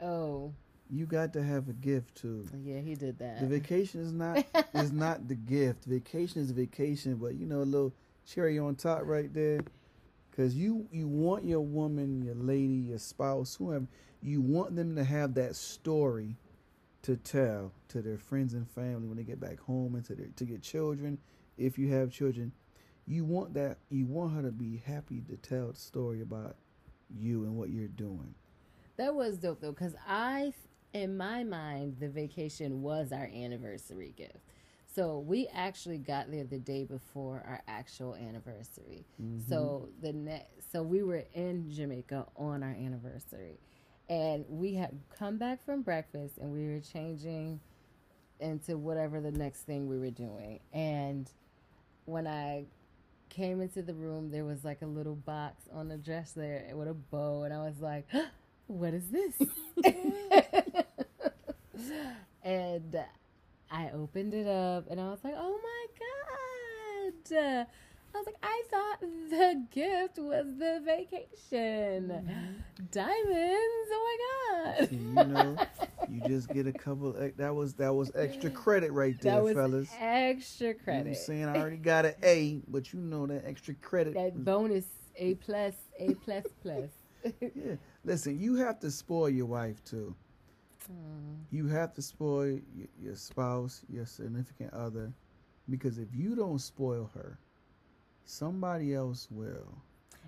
Oh, 0.00 0.52
You 0.90 1.06
got 1.06 1.32
to 1.34 1.42
have 1.42 1.68
a 1.68 1.72
gift 1.72 2.16
too. 2.16 2.46
yeah, 2.62 2.80
he 2.80 2.94
did 2.94 3.18
that. 3.18 3.40
The 3.40 3.46
vacation 3.46 4.00
is 4.00 4.12
not 4.12 4.44
is 4.74 4.92
not 4.92 5.28
the 5.28 5.34
gift. 5.34 5.84
Vacation 5.84 6.42
is 6.42 6.50
vacation, 6.50 7.16
but 7.16 7.34
you 7.34 7.46
know 7.46 7.60
a 7.62 7.64
little 7.64 7.92
cherry 8.26 8.58
on 8.58 8.74
top 8.74 9.02
right 9.04 9.32
there, 9.32 9.60
because 10.30 10.54
you 10.56 10.86
you 10.90 11.06
want 11.08 11.44
your 11.44 11.60
woman, 11.60 12.22
your 12.22 12.34
lady, 12.34 12.74
your 12.74 12.98
spouse, 12.98 13.54
whoever, 13.56 13.86
you 14.22 14.40
want 14.40 14.74
them 14.76 14.96
to 14.96 15.04
have 15.04 15.34
that 15.34 15.54
story 15.56 16.36
to 17.02 17.16
tell 17.16 17.70
to 17.88 18.02
their 18.02 18.18
friends 18.18 18.52
and 18.52 18.68
family 18.68 19.06
when 19.06 19.16
they 19.16 19.22
get 19.22 19.38
back 19.40 19.60
home 19.60 19.94
and 19.94 20.04
to 20.06 20.14
their 20.14 20.26
to 20.36 20.44
your 20.44 20.58
children, 20.58 21.18
if 21.56 21.78
you 21.78 21.92
have 21.92 22.10
children. 22.10 22.52
You 23.06 23.24
want 23.24 23.54
that. 23.54 23.78
You 23.88 24.06
want 24.06 24.34
her 24.34 24.42
to 24.42 24.50
be 24.50 24.82
happy 24.84 25.22
to 25.28 25.36
tell 25.36 25.68
the 25.72 25.78
story 25.78 26.22
about 26.22 26.56
you 27.08 27.44
and 27.44 27.56
what 27.56 27.70
you're 27.70 27.86
doing. 27.88 28.34
That 28.96 29.14
was 29.14 29.36
dope 29.36 29.60
though, 29.60 29.72
because 29.72 29.94
I, 30.08 30.52
in 30.92 31.16
my 31.16 31.44
mind, 31.44 31.98
the 32.00 32.08
vacation 32.08 32.82
was 32.82 33.12
our 33.12 33.26
anniversary 33.26 34.12
gift. 34.16 34.38
So 34.94 35.18
we 35.18 35.46
actually 35.48 35.98
got 35.98 36.30
there 36.30 36.44
the 36.44 36.58
day 36.58 36.84
before 36.84 37.44
our 37.46 37.62
actual 37.68 38.14
anniversary. 38.14 39.04
Mm-hmm. 39.22 39.48
So 39.48 39.90
the 40.00 40.14
next, 40.14 40.72
so 40.72 40.82
we 40.82 41.02
were 41.02 41.24
in 41.34 41.70
Jamaica 41.70 42.26
on 42.34 42.62
our 42.62 42.70
anniversary, 42.70 43.60
and 44.08 44.46
we 44.48 44.74
had 44.74 44.98
come 45.16 45.36
back 45.36 45.62
from 45.64 45.82
breakfast, 45.82 46.38
and 46.38 46.50
we 46.50 46.66
were 46.66 46.80
changing 46.80 47.60
into 48.40 48.78
whatever 48.78 49.20
the 49.20 49.32
next 49.32 49.60
thing 49.66 49.86
we 49.86 49.98
were 49.98 50.10
doing. 50.10 50.60
And 50.72 51.30
when 52.06 52.26
I 52.26 52.64
came 53.28 53.60
into 53.60 53.82
the 53.82 53.94
room, 53.94 54.30
there 54.30 54.44
was 54.44 54.64
like 54.64 54.82
a 54.82 54.86
little 54.86 55.14
box 55.14 55.64
on 55.72 55.88
the 55.88 55.96
dresser 55.96 56.40
there 56.40 56.76
with 56.76 56.88
a 56.88 56.94
bow, 56.94 57.42
and 57.42 57.52
I 57.52 57.58
was 57.58 57.80
like, 57.80 58.06
"What 58.66 58.94
is 58.94 59.08
this?" 59.10 59.34
and 62.42 62.96
I 63.70 63.90
opened 63.90 64.34
it 64.34 64.46
up, 64.46 64.90
and 64.90 65.00
I 65.00 65.10
was 65.10 65.18
like, 65.22 65.34
"Oh 65.36 65.60
my 65.62 65.86
god!" 67.32 67.66
I 68.16 68.18
was 68.20 68.26
like, 68.26 68.36
"I 68.42 68.62
thought 68.70 69.00
the 69.00 69.66
gift 69.70 70.18
was 70.18 70.46
the 70.58 70.80
vacation, 70.84 72.08
diamonds. 72.90 73.90
Oh 73.92 74.18
my 74.64 74.74
god!" 74.78 74.88
See, 74.88 74.96
you 74.96 75.12
know, 75.12 75.56
you 76.08 76.20
just 76.26 76.48
get 76.50 76.66
a 76.66 76.72
couple. 76.72 77.14
ex- 77.20 77.36
That 77.36 77.54
was 77.54 77.74
that 77.74 77.94
was 77.94 78.10
extra 78.14 78.50
credit 78.50 78.92
right 78.92 79.20
there, 79.20 79.34
that 79.36 79.42
was 79.44 79.54
fellas. 79.54 79.88
extra 79.98 80.68
You 80.68 80.74
know 80.86 80.92
what 80.98 81.06
I'm 81.08 81.14
saying 81.14 81.44
I 81.44 81.56
already 81.58 81.76
got 81.92 82.04
an 82.06 82.14
A, 82.22 82.62
but 82.68 82.92
you 82.92 83.00
know 83.00 83.26
that 83.26 83.44
extra 83.46 83.74
credit. 83.74 84.14
that 84.14 84.44
bonus 84.44 84.86
A 85.16 85.34
plus, 85.34 85.74
A 85.98 86.14
plus 86.14 86.44
plus. 86.62 86.90
yeah. 87.40 87.74
Listen, 88.04 88.38
you 88.38 88.54
have 88.56 88.78
to 88.80 88.90
spoil 88.90 89.28
your 89.28 89.46
wife 89.46 89.82
too. 89.84 90.14
Mm. 90.90 91.38
You 91.50 91.66
have 91.66 91.92
to 91.94 92.02
spoil 92.02 92.60
your 93.02 93.16
spouse, 93.16 93.82
your 93.88 94.06
significant 94.06 94.72
other, 94.72 95.12
because 95.68 95.98
if 95.98 96.08
you 96.14 96.36
don't 96.36 96.60
spoil 96.60 97.10
her, 97.14 97.38
somebody 98.26 98.94
else 98.94 99.28
will. 99.30 99.78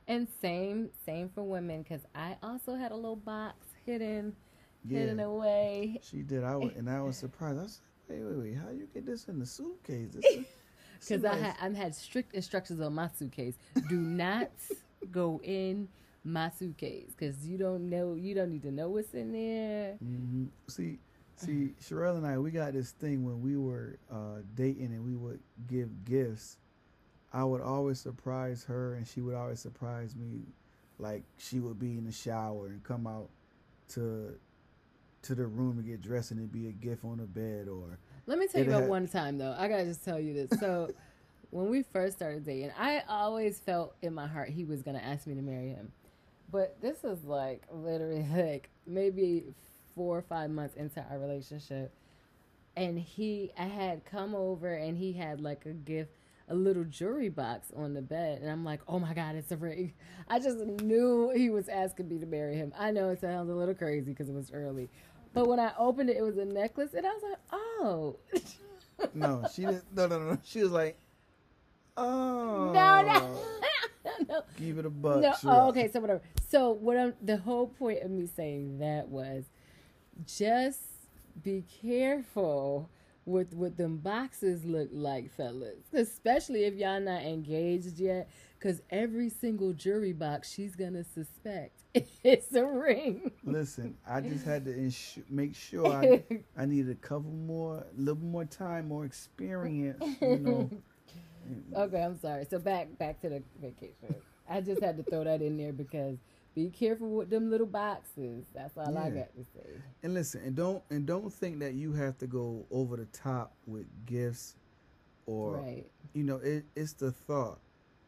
And 0.07 0.27
same, 0.41 0.89
same 1.05 1.29
for 1.29 1.43
women, 1.43 1.83
because 1.83 2.01
I 2.15 2.37
also 2.43 2.75
had 2.77 2.93
a 2.93 2.97
little 2.97 3.17
box 3.17 3.57
hidden, 3.85 4.35
Yeah, 4.85 5.01
hidden 5.01 5.21
away. 5.21 6.01
she 6.03 6.23
did. 6.23 6.45
I 6.45 6.57
was, 6.57 6.73
and 6.77 6.89
I 6.89 7.03
was 7.03 7.17
surprised. 7.25 7.59
I 7.61 7.67
said, 7.67 7.83
"Wait, 8.09 8.23
wait, 8.25 8.39
wait! 8.39 8.55
How 8.57 8.71
you 8.71 8.89
get 8.95 9.05
this 9.05 9.29
in 9.29 9.39
the 9.39 9.45
suitcase?" 9.47 10.17
Because 11.01 11.25
I 11.27 11.35
had, 11.37 11.57
I 11.61 11.69
had 11.77 11.95
strict 11.95 12.35
instructions 12.35 12.81
on 12.81 12.95
my 12.95 13.09
suitcase. 13.09 13.55
Do 13.89 13.97
not 13.97 14.49
go 15.11 15.41
in 15.45 15.89
my 16.25 16.51
suitcase 16.51 17.11
because 17.17 17.47
you 17.47 17.59
don't 17.59 17.89
know, 17.91 18.15
you 18.15 18.35
don't 18.35 18.51
need 18.51 18.63
to 18.63 18.71
know 18.73 18.89
what's 18.89 19.13
in 19.13 19.33
there. 19.33 19.95
hmm 19.97 20.47
See, 20.69 20.99
see, 21.37 21.75
Sherelle 21.83 22.17
and 22.17 22.27
I, 22.27 22.39
we 22.39 22.51
got 22.51 22.73
this 22.73 22.93
thing 22.93 23.25
when 23.25 23.43
we 23.43 23.57
were 23.59 23.99
uh, 24.11 24.41
dating 24.55 24.87
and 24.95 25.05
we 25.05 25.15
would 25.15 25.41
give 25.67 26.05
gifts. 26.07 26.57
I 27.33 27.45
would 27.45 27.61
always 27.61 28.01
surprise 28.01 28.65
her, 28.65 28.95
and 28.95 29.07
she 29.07 29.21
would 29.21 29.35
always 29.35 29.61
surprise 29.61 30.17
me. 30.17 30.43
Like 30.99 31.23
she 31.37 31.61
would 31.61 31.79
be 31.79 31.97
in 31.97 32.05
the 32.07 32.13
shower 32.13 32.67
and 32.69 32.83
come 32.83 33.07
out 33.07 33.29
to 33.91 34.35
to 35.23 35.35
the 35.35 35.47
room 35.47 35.77
to 35.77 35.83
get 35.83 36.01
dressed, 36.01 36.31
and 36.31 36.41
it'd 36.41 36.53
be 36.53 36.69
a 36.69 36.73
gift 36.73 37.05
on 37.05 37.19
the 37.19 37.25
bed, 37.25 37.69
or 37.69 37.99
Let 38.27 38.39
me 38.39 38.47
tell 38.47 38.65
you 38.65 38.71
about 38.71 38.89
one 38.89 39.07
time 39.09 39.39
though. 39.39 39.55
I 39.59 39.69
gotta 39.69 39.85
just 39.85 40.05
tell 40.05 40.19
you 40.19 40.35
this. 40.35 40.59
So, 40.59 40.91
when 41.51 41.69
we 41.71 41.83
first 41.83 42.17
started 42.17 42.45
dating, 42.45 42.73
I 42.79 43.03
always 43.09 43.61
felt 43.61 43.95
in 44.03 44.15
my 44.15 44.27
heart 44.27 44.51
he 44.51 44.65
was 44.65 44.83
gonna 44.83 44.99
ask 44.99 45.27
me 45.27 45.35
to 45.35 45.43
marry 45.43 45.69
him. 45.69 45.93
But 46.51 46.81
this 46.81 47.05
is 47.05 47.25
like 47.25 47.63
literally 47.71 48.27
like 48.35 48.71
maybe 48.87 49.45
four 49.95 50.19
or 50.19 50.23
five 50.23 50.51
months 50.51 50.77
into 50.77 51.05
our 51.11 51.19
relationship, 51.19 51.93
and 52.77 52.99
he, 52.99 53.51
I 53.59 53.65
had 53.65 54.05
come 54.05 54.35
over 54.35 54.73
and 54.73 54.97
he 54.97 55.13
had 55.13 55.41
like 55.41 55.67
a 55.67 55.73
gift, 55.73 56.13
a 56.49 56.55
little 56.55 56.85
jewelry 56.85 57.29
box 57.29 57.69
on 57.77 57.95
the 57.95 58.03
bed, 58.03 58.41
and 58.43 58.51
I'm 58.51 58.65
like, 58.65 58.81
oh 58.89 58.99
my 58.99 59.15
god, 59.15 59.35
it's 59.37 59.53
a 59.53 59.57
ring. 59.57 59.93
I 60.29 60.39
just 60.39 60.59
knew 60.59 61.31
he 61.35 61.51
was 61.51 61.69
asking 61.69 62.09
me 62.09 62.19
to 62.19 62.27
marry 62.27 62.57
him. 62.57 62.73
I 62.79 62.91
know 62.91 63.11
it 63.11 63.21
sounds 63.21 63.51
a 63.51 63.55
little 63.55 63.75
crazy 63.75 64.11
because 64.11 64.29
it 64.29 64.35
was 64.35 64.51
early, 64.53 64.89
but 65.35 65.47
when 65.47 65.61
I 65.61 65.73
opened 65.79 66.11
it, 66.11 66.17
it 66.17 66.23
was 66.23 66.39
a 66.39 66.45
necklace, 66.45 66.95
and 66.95 67.07
I 67.07 67.11
was 67.11 67.23
like, 67.23 67.39
oh. 67.53 68.17
no, 69.15 69.45
she 69.55 69.63
didn't. 69.63 69.85
No, 69.95 70.07
no, 70.07 70.19
no. 70.19 70.39
She 70.45 70.63
was 70.63 70.73
like, 70.73 70.99
oh, 71.97 72.73
No, 72.73 73.03
no, 73.03 73.41
no, 74.29 74.43
Keep 74.57 74.79
it 74.79 74.87
a 74.87 74.91
buck. 74.91 75.21
no. 75.21 75.33
sure. 75.41 75.51
Oh, 75.53 75.69
okay, 75.69 75.91
so 75.91 76.01
whatever. 76.01 76.23
So 76.49 76.71
what? 76.73 76.97
I'm, 76.97 77.15
the 77.23 77.37
whole 77.37 77.67
point 77.69 78.01
of 78.03 78.11
me 78.11 78.27
saying 78.27 78.79
that 78.79 79.09
was 79.09 79.45
just 80.27 80.81
be 81.43 81.65
careful 81.83 82.89
with 83.29 83.55
what 83.55 83.77
them 83.77 83.99
boxes 83.99 84.65
look 84.65 84.89
like, 84.93 85.31
fellas. 85.31 85.85
Especially 85.93 86.65
if 86.65 86.75
y'all 86.75 87.01
not 87.01 87.23
engaged 87.23 87.99
yet, 87.99 88.31
because 88.59 88.81
every 88.91 89.29
single 89.29 89.73
jury 89.73 90.13
box 90.13 90.53
she's 90.53 90.75
gonna 90.75 91.05
suspect 91.05 91.79
it's 92.25 92.55
a 92.55 92.65
ring. 92.65 93.31
Listen, 93.45 93.97
I 94.09 94.21
just 94.21 94.45
had 94.45 94.65
to 94.65 94.91
make 95.29 95.55
sure 95.55 95.87
I, 95.87 96.23
I 96.57 96.67
needed 96.67 96.91
a 96.91 96.95
couple 96.95 97.31
more, 97.31 97.79
a 97.79 98.01
little 98.01 98.23
more 98.23 98.45
time, 98.45 98.89
more 98.89 99.05
experience. 99.05 100.03
You 100.21 100.39
know, 100.39 100.71
Okay, 101.77 102.03
I'm 102.03 102.19
sorry. 102.21 102.47
So 102.51 102.59
back 102.59 102.99
back 102.99 103.21
to 103.23 103.29
the 103.29 103.43
vacation. 103.61 104.15
I 104.49 104.61
just 104.61 104.83
had 104.83 104.97
to 104.99 105.03
throw 105.03 105.25
that 105.25 105.43
in 105.43 105.57
there 105.57 105.73
because 105.73 106.19
be 106.59 106.71
careful 106.71 107.09
with 107.11 107.31
them 107.31 107.51
little 107.51 107.69
boxes. 107.69 108.47
That's 108.53 108.77
all 108.77 108.99
I 108.99 109.11
got 109.11 109.33
to 109.37 109.45
say. 109.55 109.71
and 110.03 110.13
listen, 110.13 110.43
and 110.45 110.57
don't 110.57 110.83
and 110.91 111.07
don't 111.07 111.33
think 111.33 111.61
that 111.61 111.75
you 111.75 111.93
have 111.93 112.19
to 112.19 112.27
go 112.27 112.67
over 112.73 112.97
the 112.97 113.05
top 113.07 113.55
with 113.67 113.87
gifts, 114.07 114.57
or 115.27 115.59
Right. 115.59 115.87
you 116.15 116.25
know, 116.25 116.37
it, 116.37 116.65
it's 116.75 116.95
the 116.95 117.13
thought. 117.13 117.61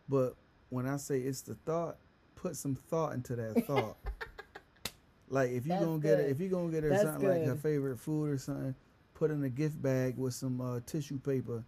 But 0.09 0.35
when 0.71 0.89
I 0.89 0.97
say 0.97 1.21
it's 1.21 1.43
the 1.43 1.55
thought, 1.55 1.99
put 2.35 2.57
some 2.57 2.75
thought 2.75 3.13
into 3.15 3.37
that 3.37 3.65
thought. 3.69 3.97
like 5.29 5.51
if 5.51 5.65
you 5.65 5.71
That's 5.71 5.85
gonna 5.85 6.01
get 6.01 6.19
her, 6.19 6.25
if 6.25 6.41
you 6.41 6.49
gonna 6.49 6.73
get 6.73 6.83
her 6.83 6.89
That's 6.91 7.03
something 7.03 7.29
like 7.29 7.45
her 7.45 7.55
favorite 7.55 8.01
food 8.01 8.31
or 8.31 8.39
something, 8.39 8.75
put 9.15 9.31
in 9.31 9.45
a 9.45 9.49
gift 9.49 9.81
bag 9.81 10.17
with 10.19 10.35
some 10.35 10.61
uh, 10.61 10.81
tissue 10.87 11.21
paper, 11.21 11.63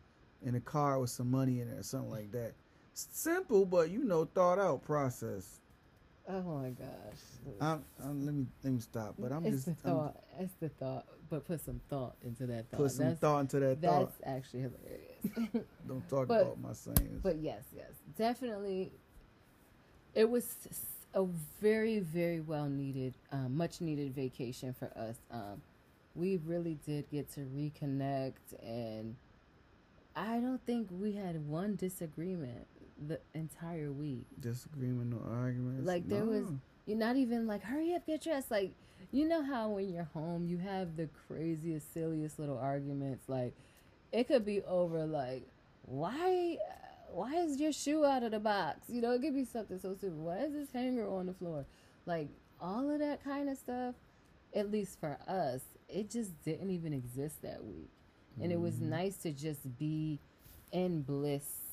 in 0.44 0.56
a 0.56 0.60
card 0.60 1.00
with 1.00 1.10
some 1.10 1.30
money 1.30 1.60
in 1.60 1.68
it 1.68 1.78
or 1.78 1.84
something 1.84 2.10
like 2.10 2.32
that. 2.32 2.54
Simple, 2.92 3.64
but 3.66 3.90
you 3.90 4.02
know, 4.02 4.24
thought 4.24 4.58
out 4.58 4.82
process. 4.82 5.60
Oh 6.29 6.41
my 6.43 6.71
gosh. 6.71 7.57
I'm, 7.61 7.85
I'm, 8.02 8.25
let 8.25 8.35
me 8.35 8.47
let 8.62 8.73
me 8.73 8.81
stop. 8.81 9.14
But 9.19 9.33
I'm 9.33 9.45
it's 9.45 9.64
just 9.64 9.83
the 9.83 9.91
I'm, 9.91 10.11
it's 10.38 10.55
the 10.61 10.69
thought. 10.69 11.07
But 11.29 11.47
put 11.47 11.61
some 11.64 11.81
thought 11.88 12.14
into 12.25 12.47
that 12.47 12.71
thought. 12.71 12.76
put 12.76 12.91
some 12.93 13.07
that's, 13.07 13.21
thought 13.21 13.41
into 13.41 13.59
that 13.61 13.81
thought. 13.81 14.00
that's 14.00 14.17
thought. 14.19 14.37
actually 14.37 14.61
hilarious. 14.61 15.67
Don't 15.88 16.09
talk 16.09 16.29
but- 16.29 16.43
about 16.43 16.61
my 16.61 16.73
sayings. 16.73 17.21
But 17.23 17.38
yes, 17.38 17.64
yes, 17.75 17.91
definitely. 18.17 18.93
It 20.14 20.29
was 20.29 20.47
a 21.14 21.25
very, 21.61 21.99
very 22.00 22.41
well 22.41 22.69
needed, 22.69 23.14
um, 23.33 23.57
much 23.57 23.81
needed 23.81 24.14
vacation 24.14 24.75
for 24.75 24.91
us. 24.97 25.17
Um, 25.31 25.62
we 26.14 26.38
really 26.45 26.79
did 26.87 27.11
get 27.11 27.33
to 27.33 27.41
reconnect, 27.41 28.33
and 28.62 29.17
I 30.14 30.38
don't 30.38 30.61
think 30.67 30.88
we 30.91 31.12
had 31.12 31.49
one 31.49 31.76
disagreement 31.76 32.67
the 33.09 33.21
entire 33.35 33.92
week. 33.92 34.25
Disagreement, 34.40 35.11
no 35.11 35.21
arguments. 35.30 35.87
Like, 35.87 36.09
there 36.09 36.25
was- 36.25 36.52
You're 36.87 36.99
not 36.99 37.16
even 37.16 37.47
like, 37.47 37.62
hurry 37.62 37.94
up, 37.94 38.06
get 38.06 38.23
dressed. 38.23 38.50
Like, 38.50 38.75
you 39.12 39.28
know 39.28 39.42
how 39.42 39.71
when 39.71 39.88
you're 39.92 40.02
home, 40.14 40.47
you 40.47 40.59
have 40.59 40.97
the 40.97 41.09
craziest, 41.28 41.92
silliest 41.94 42.38
little 42.40 42.59
arguments. 42.59 43.28
Like, 43.28 43.54
it 44.11 44.26
could 44.26 44.44
be 44.44 44.62
over, 44.62 45.06
like, 45.06 45.47
why, 45.87 46.59
why 47.12 47.35
is 47.37 47.61
your 47.61 47.73
shoe 47.73 48.04
out 48.04 48.23
of 48.25 48.32
the 48.32 48.40
box? 48.40 48.88
You 48.88 49.00
know, 49.00 49.12
it 49.12 49.23
could 49.23 49.35
be 49.35 49.44
something 49.44 49.78
so 49.78 49.94
stupid. 49.94 50.18
Why 50.18 50.38
is 50.38 50.52
this 50.52 50.73
hanger 50.73 51.06
on 51.06 51.26
the 51.26 51.35
floor? 51.35 51.66
Like, 52.06 52.28
all 52.61 52.90
of 52.90 52.99
that 53.00 53.23
kind 53.23 53.49
of 53.49 53.59
stuff, 53.59 53.94
at 54.54 54.71
least 54.71 54.99
for 54.99 55.18
us, 55.28 55.62
it 55.88 56.11
just 56.11 56.42
didn't 56.42 56.71
even 56.71 56.92
exist 56.92 57.42
that 57.42 57.64
week. 57.64 57.90
And 58.40 58.50
it 58.50 58.59
was 58.61 58.76
Mhm. 58.76 58.88
nice 58.88 59.16
to 59.18 59.32
just 59.32 59.78
be 59.78 60.18
in 60.73 61.02
bliss 61.02 61.72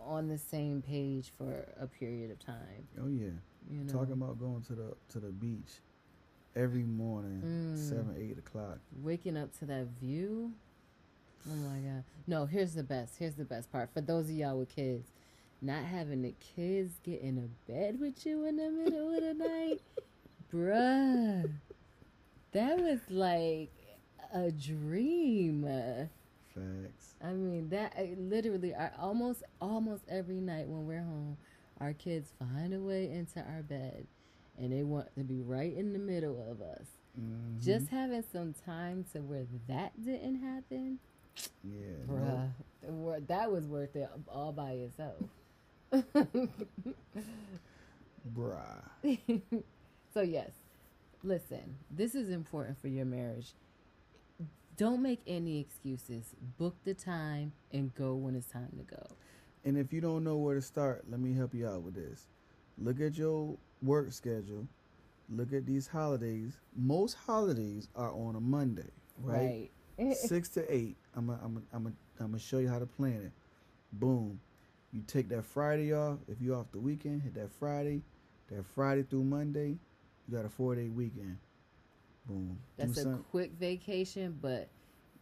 on 0.00 0.28
the 0.28 0.38
same 0.38 0.82
page 0.82 1.32
for 1.36 1.66
a 1.80 1.86
period 1.86 2.30
of 2.30 2.38
time. 2.38 2.88
Oh 3.02 3.08
yeah. 3.08 3.30
You 3.70 3.84
know? 3.84 3.92
Talking 3.92 4.12
about 4.12 4.38
going 4.38 4.62
to 4.64 4.74
the 4.74 4.94
to 5.10 5.18
the 5.20 5.30
beach 5.32 5.80
every 6.54 6.84
morning, 6.84 7.42
Mm. 7.44 7.76
seven 7.88 8.14
eight 8.18 8.38
o'clock. 8.38 8.78
waking 9.02 9.36
up 9.36 9.56
to 9.58 9.64
that 9.66 9.86
view. 10.00 10.52
Oh 11.48 11.54
my 11.54 11.78
god! 11.78 12.04
No, 12.26 12.46
here's 12.46 12.74
the 12.74 12.82
best. 12.82 13.16
Here's 13.18 13.34
the 13.34 13.44
best 13.44 13.70
part 13.70 13.90
for 13.94 14.00
those 14.00 14.24
of 14.26 14.32
y'all 14.32 14.58
with 14.58 14.68
kids. 14.74 15.08
Not 15.62 15.84
having 15.84 16.22
the 16.22 16.34
kids 16.54 16.92
get 17.02 17.20
in 17.22 17.38
a 17.38 17.70
bed 17.70 17.98
with 18.00 18.26
you 18.26 18.44
in 18.44 18.56
the 18.56 18.70
middle 18.70 19.14
of 19.14 19.22
the 19.22 19.34
night, 19.48 19.80
bruh. 20.52 21.50
That 22.52 22.78
was 22.80 23.00
like 23.10 23.70
a 24.32 24.50
dream. 24.50 25.64
Facts. 26.56 27.14
I 27.22 27.32
mean, 27.32 27.68
that 27.68 27.92
I, 27.96 28.14
literally, 28.18 28.74
I 28.74 28.90
almost 28.98 29.42
almost 29.60 30.02
every 30.08 30.40
night 30.40 30.66
when 30.68 30.86
we're 30.86 31.02
home, 31.02 31.36
our 31.80 31.92
kids 31.92 32.32
find 32.38 32.72
a 32.74 32.80
way 32.80 33.10
into 33.10 33.40
our 33.40 33.62
bed, 33.62 34.06
and 34.58 34.72
they 34.72 34.82
want 34.82 35.14
to 35.16 35.22
be 35.24 35.42
right 35.42 35.76
in 35.76 35.92
the 35.92 35.98
middle 35.98 36.42
of 36.50 36.60
us. 36.62 36.86
Mhm. 37.20 37.62
Just 37.64 37.88
having 37.88 38.24
some 38.32 38.54
time 38.64 39.04
to 39.12 39.20
where 39.20 39.46
that 39.68 39.92
didn't 40.04 40.40
happen, 40.40 40.98
yeah. 41.62 42.04
bruh, 42.06 42.50
wor- 42.82 43.20
that 43.20 43.50
was 43.52 43.66
worth 43.66 43.94
it 43.96 44.08
all 44.28 44.52
by 44.52 44.72
itself. 44.72 45.22
bruh. 48.34 48.82
so 50.14 50.20
yes, 50.22 50.50
listen, 51.22 51.76
this 51.90 52.14
is 52.14 52.30
important 52.30 52.78
for 52.80 52.88
your 52.88 53.04
marriage. 53.04 53.52
Don't 54.76 55.02
make 55.02 55.20
any 55.26 55.58
excuses. 55.58 56.34
Book 56.58 56.76
the 56.84 56.92
time 56.92 57.52
and 57.72 57.94
go 57.94 58.14
when 58.14 58.34
it's 58.36 58.48
time 58.48 58.68
to 58.76 58.94
go. 58.94 59.06
And 59.64 59.78
if 59.78 59.92
you 59.92 60.02
don't 60.02 60.22
know 60.22 60.36
where 60.36 60.54
to 60.54 60.60
start, 60.60 61.04
let 61.10 61.18
me 61.18 61.32
help 61.34 61.54
you 61.54 61.66
out 61.66 61.82
with 61.82 61.94
this. 61.94 62.26
Look 62.78 63.00
at 63.00 63.16
your 63.16 63.56
work 63.82 64.12
schedule. 64.12 64.66
Look 65.30 65.52
at 65.54 65.64
these 65.64 65.88
holidays. 65.88 66.58
Most 66.76 67.14
holidays 67.14 67.88
are 67.96 68.12
on 68.12 68.36
a 68.36 68.40
Monday, 68.40 68.90
right? 69.18 69.70
Right. 69.98 70.16
Six 70.16 70.50
to 70.50 70.72
eight. 70.72 70.96
I'm 71.14 71.30
I'm 71.30 71.62
I'm 71.72 71.82
gonna 71.84 71.94
I'm 72.20 72.26
gonna 72.28 72.38
show 72.38 72.58
you 72.58 72.68
how 72.68 72.78
to 72.78 72.86
plan 72.86 73.22
it. 73.24 73.32
Boom. 73.94 74.38
You 74.92 75.02
take 75.06 75.28
that 75.30 75.44
Friday 75.44 75.94
off. 75.94 76.18
If 76.28 76.40
you're 76.40 76.56
off 76.56 76.70
the 76.72 76.78
weekend, 76.78 77.22
hit 77.22 77.34
that 77.34 77.50
Friday. 77.50 78.02
That 78.50 78.64
Friday 78.74 79.04
through 79.04 79.24
Monday, 79.24 79.78
you 80.28 80.36
got 80.36 80.44
a 80.44 80.50
four 80.50 80.74
day 80.74 80.88
weekend. 80.90 81.38
Boom. 82.28 82.58
That's 82.76 82.98
a 82.98 83.20
quick 83.30 83.52
vacation, 83.58 84.38
but 84.40 84.68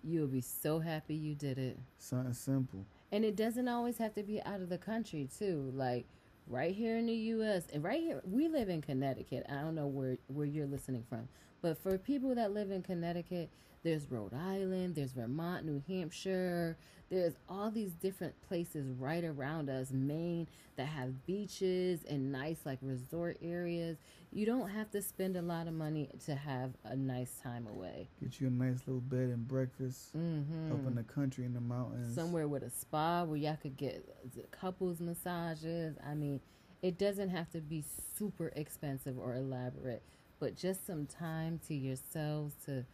you'll 0.02 0.26
be 0.26 0.40
so 0.40 0.78
happy 0.78 1.14
you 1.14 1.34
did 1.34 1.58
it. 1.58 1.78
something 1.98 2.32
simple. 2.32 2.84
And 3.12 3.24
it 3.24 3.36
doesn't 3.36 3.68
always 3.68 3.98
have 3.98 4.14
to 4.14 4.22
be 4.22 4.42
out 4.42 4.60
of 4.60 4.68
the 4.68 4.78
country 4.78 5.28
too. 5.38 5.70
Like 5.74 6.06
right 6.46 6.74
here 6.74 6.96
in 6.96 7.06
the 7.06 7.14
US 7.14 7.64
and 7.72 7.82
right 7.82 8.00
here 8.00 8.20
we 8.24 8.48
live 8.48 8.68
in 8.68 8.82
Connecticut. 8.82 9.46
I 9.48 9.60
don't 9.60 9.74
know 9.74 9.86
where 9.86 10.18
where 10.28 10.46
you're 10.46 10.66
listening 10.66 11.04
from. 11.08 11.28
But 11.64 11.78
for 11.78 11.96
people 11.96 12.34
that 12.34 12.52
live 12.52 12.70
in 12.70 12.82
Connecticut, 12.82 13.48
there's 13.82 14.10
Rhode 14.10 14.34
Island, 14.34 14.96
there's 14.96 15.12
Vermont, 15.12 15.64
New 15.64 15.82
Hampshire, 15.88 16.76
there's 17.08 17.32
all 17.48 17.70
these 17.70 17.92
different 17.92 18.34
places 18.46 18.90
right 18.90 19.24
around 19.24 19.70
us, 19.70 19.90
Maine, 19.90 20.46
that 20.76 20.88
have 20.88 21.24
beaches 21.24 22.04
and 22.06 22.30
nice 22.30 22.58
like 22.66 22.80
resort 22.82 23.38
areas. 23.40 23.96
You 24.30 24.44
don't 24.44 24.68
have 24.68 24.90
to 24.90 25.00
spend 25.00 25.38
a 25.38 25.42
lot 25.42 25.66
of 25.66 25.72
money 25.72 26.10
to 26.26 26.34
have 26.34 26.72
a 26.84 26.96
nice 26.96 27.40
time 27.42 27.66
away. 27.66 28.08
Get 28.22 28.42
you 28.42 28.48
a 28.48 28.50
nice 28.50 28.80
little 28.86 29.00
bed 29.00 29.30
and 29.30 29.48
breakfast 29.48 30.14
Mm-hmm 30.14 30.70
up 30.70 30.86
in 30.86 30.94
the 30.94 31.02
country 31.02 31.46
in 31.46 31.54
the 31.54 31.62
mountains. 31.62 32.14
somewhere 32.14 32.46
with 32.46 32.62
a 32.62 32.70
spa 32.70 33.24
where 33.24 33.38
y'all 33.38 33.56
could 33.56 33.78
get 33.78 34.04
couples 34.50 35.00
massages. 35.00 35.96
I 36.06 36.12
mean, 36.12 36.40
it 36.82 36.98
doesn't 36.98 37.30
have 37.30 37.48
to 37.52 37.62
be 37.62 37.82
super 38.18 38.52
expensive 38.54 39.18
or 39.18 39.34
elaborate, 39.34 40.02
but 40.40 40.56
just 40.56 40.86
some 40.86 41.06
time 41.06 41.60
to 41.68 41.74
yourselves 41.74 42.54
to 42.66 42.84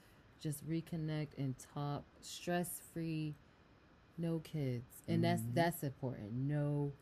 just 0.41 0.67
reconnect 0.69 1.29
and 1.39 1.55
talk 1.75 2.05
stress 2.21 2.81
free, 2.93 3.35
no 4.19 4.39
kids. 4.41 5.03
And 5.09 5.23
that's 5.25 5.43
Mhm. 5.43 5.55
that's 5.55 5.83
important. 5.83 6.33
No 6.33 6.93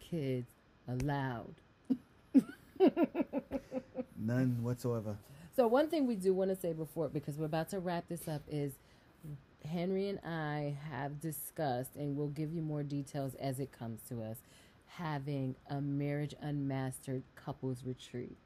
kids 0.00 0.54
allowed. 0.86 1.54
None 4.16 4.62
whatsoever. 4.62 5.16
So 5.56 5.66
one 5.66 5.88
thing 5.88 6.06
we 6.06 6.16
do 6.16 6.32
want 6.34 6.50
to 6.50 6.56
say 6.56 6.72
before, 6.72 7.08
because 7.08 7.38
we're 7.38 7.46
about 7.46 7.68
to 7.70 7.80
wrap 7.80 8.08
this 8.08 8.28
up, 8.28 8.42
is 8.48 8.74
Henry 9.64 10.08
and 10.08 10.20
I 10.24 10.76
have 10.90 11.20
discussed, 11.20 11.96
and 11.96 12.16
we'll 12.16 12.28
give 12.28 12.52
you 12.52 12.62
more 12.62 12.82
details 12.82 13.34
as 13.36 13.58
it 13.60 13.72
comes 13.72 14.00
to 14.08 14.22
us, 14.22 14.38
having 14.86 15.56
a 15.68 15.80
marriage 15.80 16.34
unmastered 16.40 17.22
couples 17.34 17.84
retreat. 17.84 18.36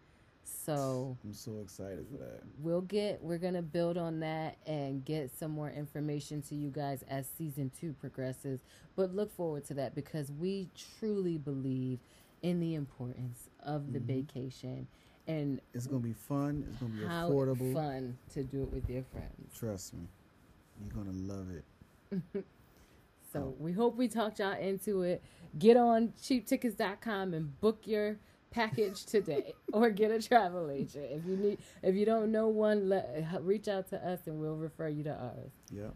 So 0.45 1.17
I'm 1.25 1.33
so 1.35 1.59
excited 1.63 2.07
for 2.11 2.19
that. 2.19 2.43
we'll 2.61 2.81
get, 2.83 3.23
we're 3.23 3.39
gonna 3.39 3.63
build 3.63 3.97
on 3.99 4.21
that 4.21 4.57
and 4.67 5.05
get 5.05 5.31
some 5.37 5.51
more 5.51 5.71
information 5.71 6.41
to 6.43 6.55
you 6.55 6.71
guys 6.71 7.03
as 7.09 7.27
season 7.39 7.71
two 7.79 7.93
progresses. 7.95 8.61
But 8.97 9.15
look 9.15 9.33
forward 9.35 9.65
to 9.67 9.75
that 9.75 9.95
because 9.95 10.31
we 10.31 10.69
truly 10.99 11.39
believe 11.39 11.99
in 12.43 12.61
the 12.61 12.75
importance 12.75 13.49
of 13.61 13.93
the 13.93 13.99
Mhm. 14.01 14.05
vacation 14.05 14.87
and 15.29 15.61
It's 15.73 15.87
gonna 15.87 16.01
be 16.01 16.13
fun. 16.13 16.67
It's 16.69 16.79
gonna 16.81 16.93
be 16.95 17.01
affordable. 17.03 17.73
fun 17.73 18.19
to 18.33 18.43
do 18.43 18.63
it 18.65 18.73
with 18.73 18.89
your 18.91 19.05
friends. 19.05 19.55
Trust 19.57 19.95
me, 19.95 20.09
you're 20.81 20.91
gonna 20.93 21.17
love 21.17 21.49
it. 21.51 21.65
So 23.33 23.45
Oh. 23.45 23.55
we 23.59 23.73
hope 23.73 23.97
we 23.97 24.09
talked 24.09 24.41
y'all 24.41 24.53
into 24.59 25.01
it. 25.01 25.23
Get 25.59 25.79
on 25.79 26.09
cheaptickets.com 26.21 27.33
and 27.33 27.59
book 27.63 27.87
your 27.87 28.19
package 28.53 29.05
today 29.05 29.55
or 29.73 29.91
get 29.91 30.11
a 30.11 30.21
travel 30.21 30.71
agent. 30.71 31.07
If 31.11 31.27
you 31.27 31.37
need, 31.37 31.59
if 31.83 31.95
you 31.95 32.05
don't 32.05 32.31
know 32.31 32.49
one, 32.49 32.89
let, 32.89 33.27
reach 33.43 33.69
out 33.69 33.89
to 33.91 34.07
us 34.07 34.21
and 34.27 34.41
we'll 34.41 34.57
refer 34.57 34.89
you 34.89 35.03
to 35.05 35.15
ours. 35.15 35.53
Yep. 35.71 35.95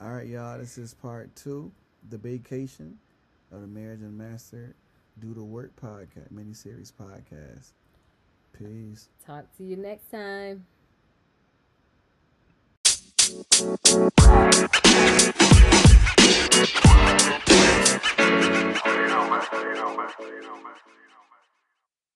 All 0.00 0.10
right, 0.10 0.26
y'all. 0.26 0.58
This 0.58 0.78
is 0.78 0.94
part 0.94 1.34
two, 1.36 1.70
the 2.08 2.18
vacation 2.18 2.98
of 3.52 3.60
the 3.60 3.66
Marriage 3.66 4.00
Unmastered 4.00 4.74
Do 5.18 5.34
the 5.34 5.44
Work 5.44 5.72
podcast, 5.80 6.30
mini 6.30 6.54
series 6.54 6.92
podcast. 6.92 7.72
Peace. 8.52 9.08
Talk 9.24 9.44
to 9.58 9.64
you 9.64 9.76
next 9.76 10.10
time. 10.10 10.66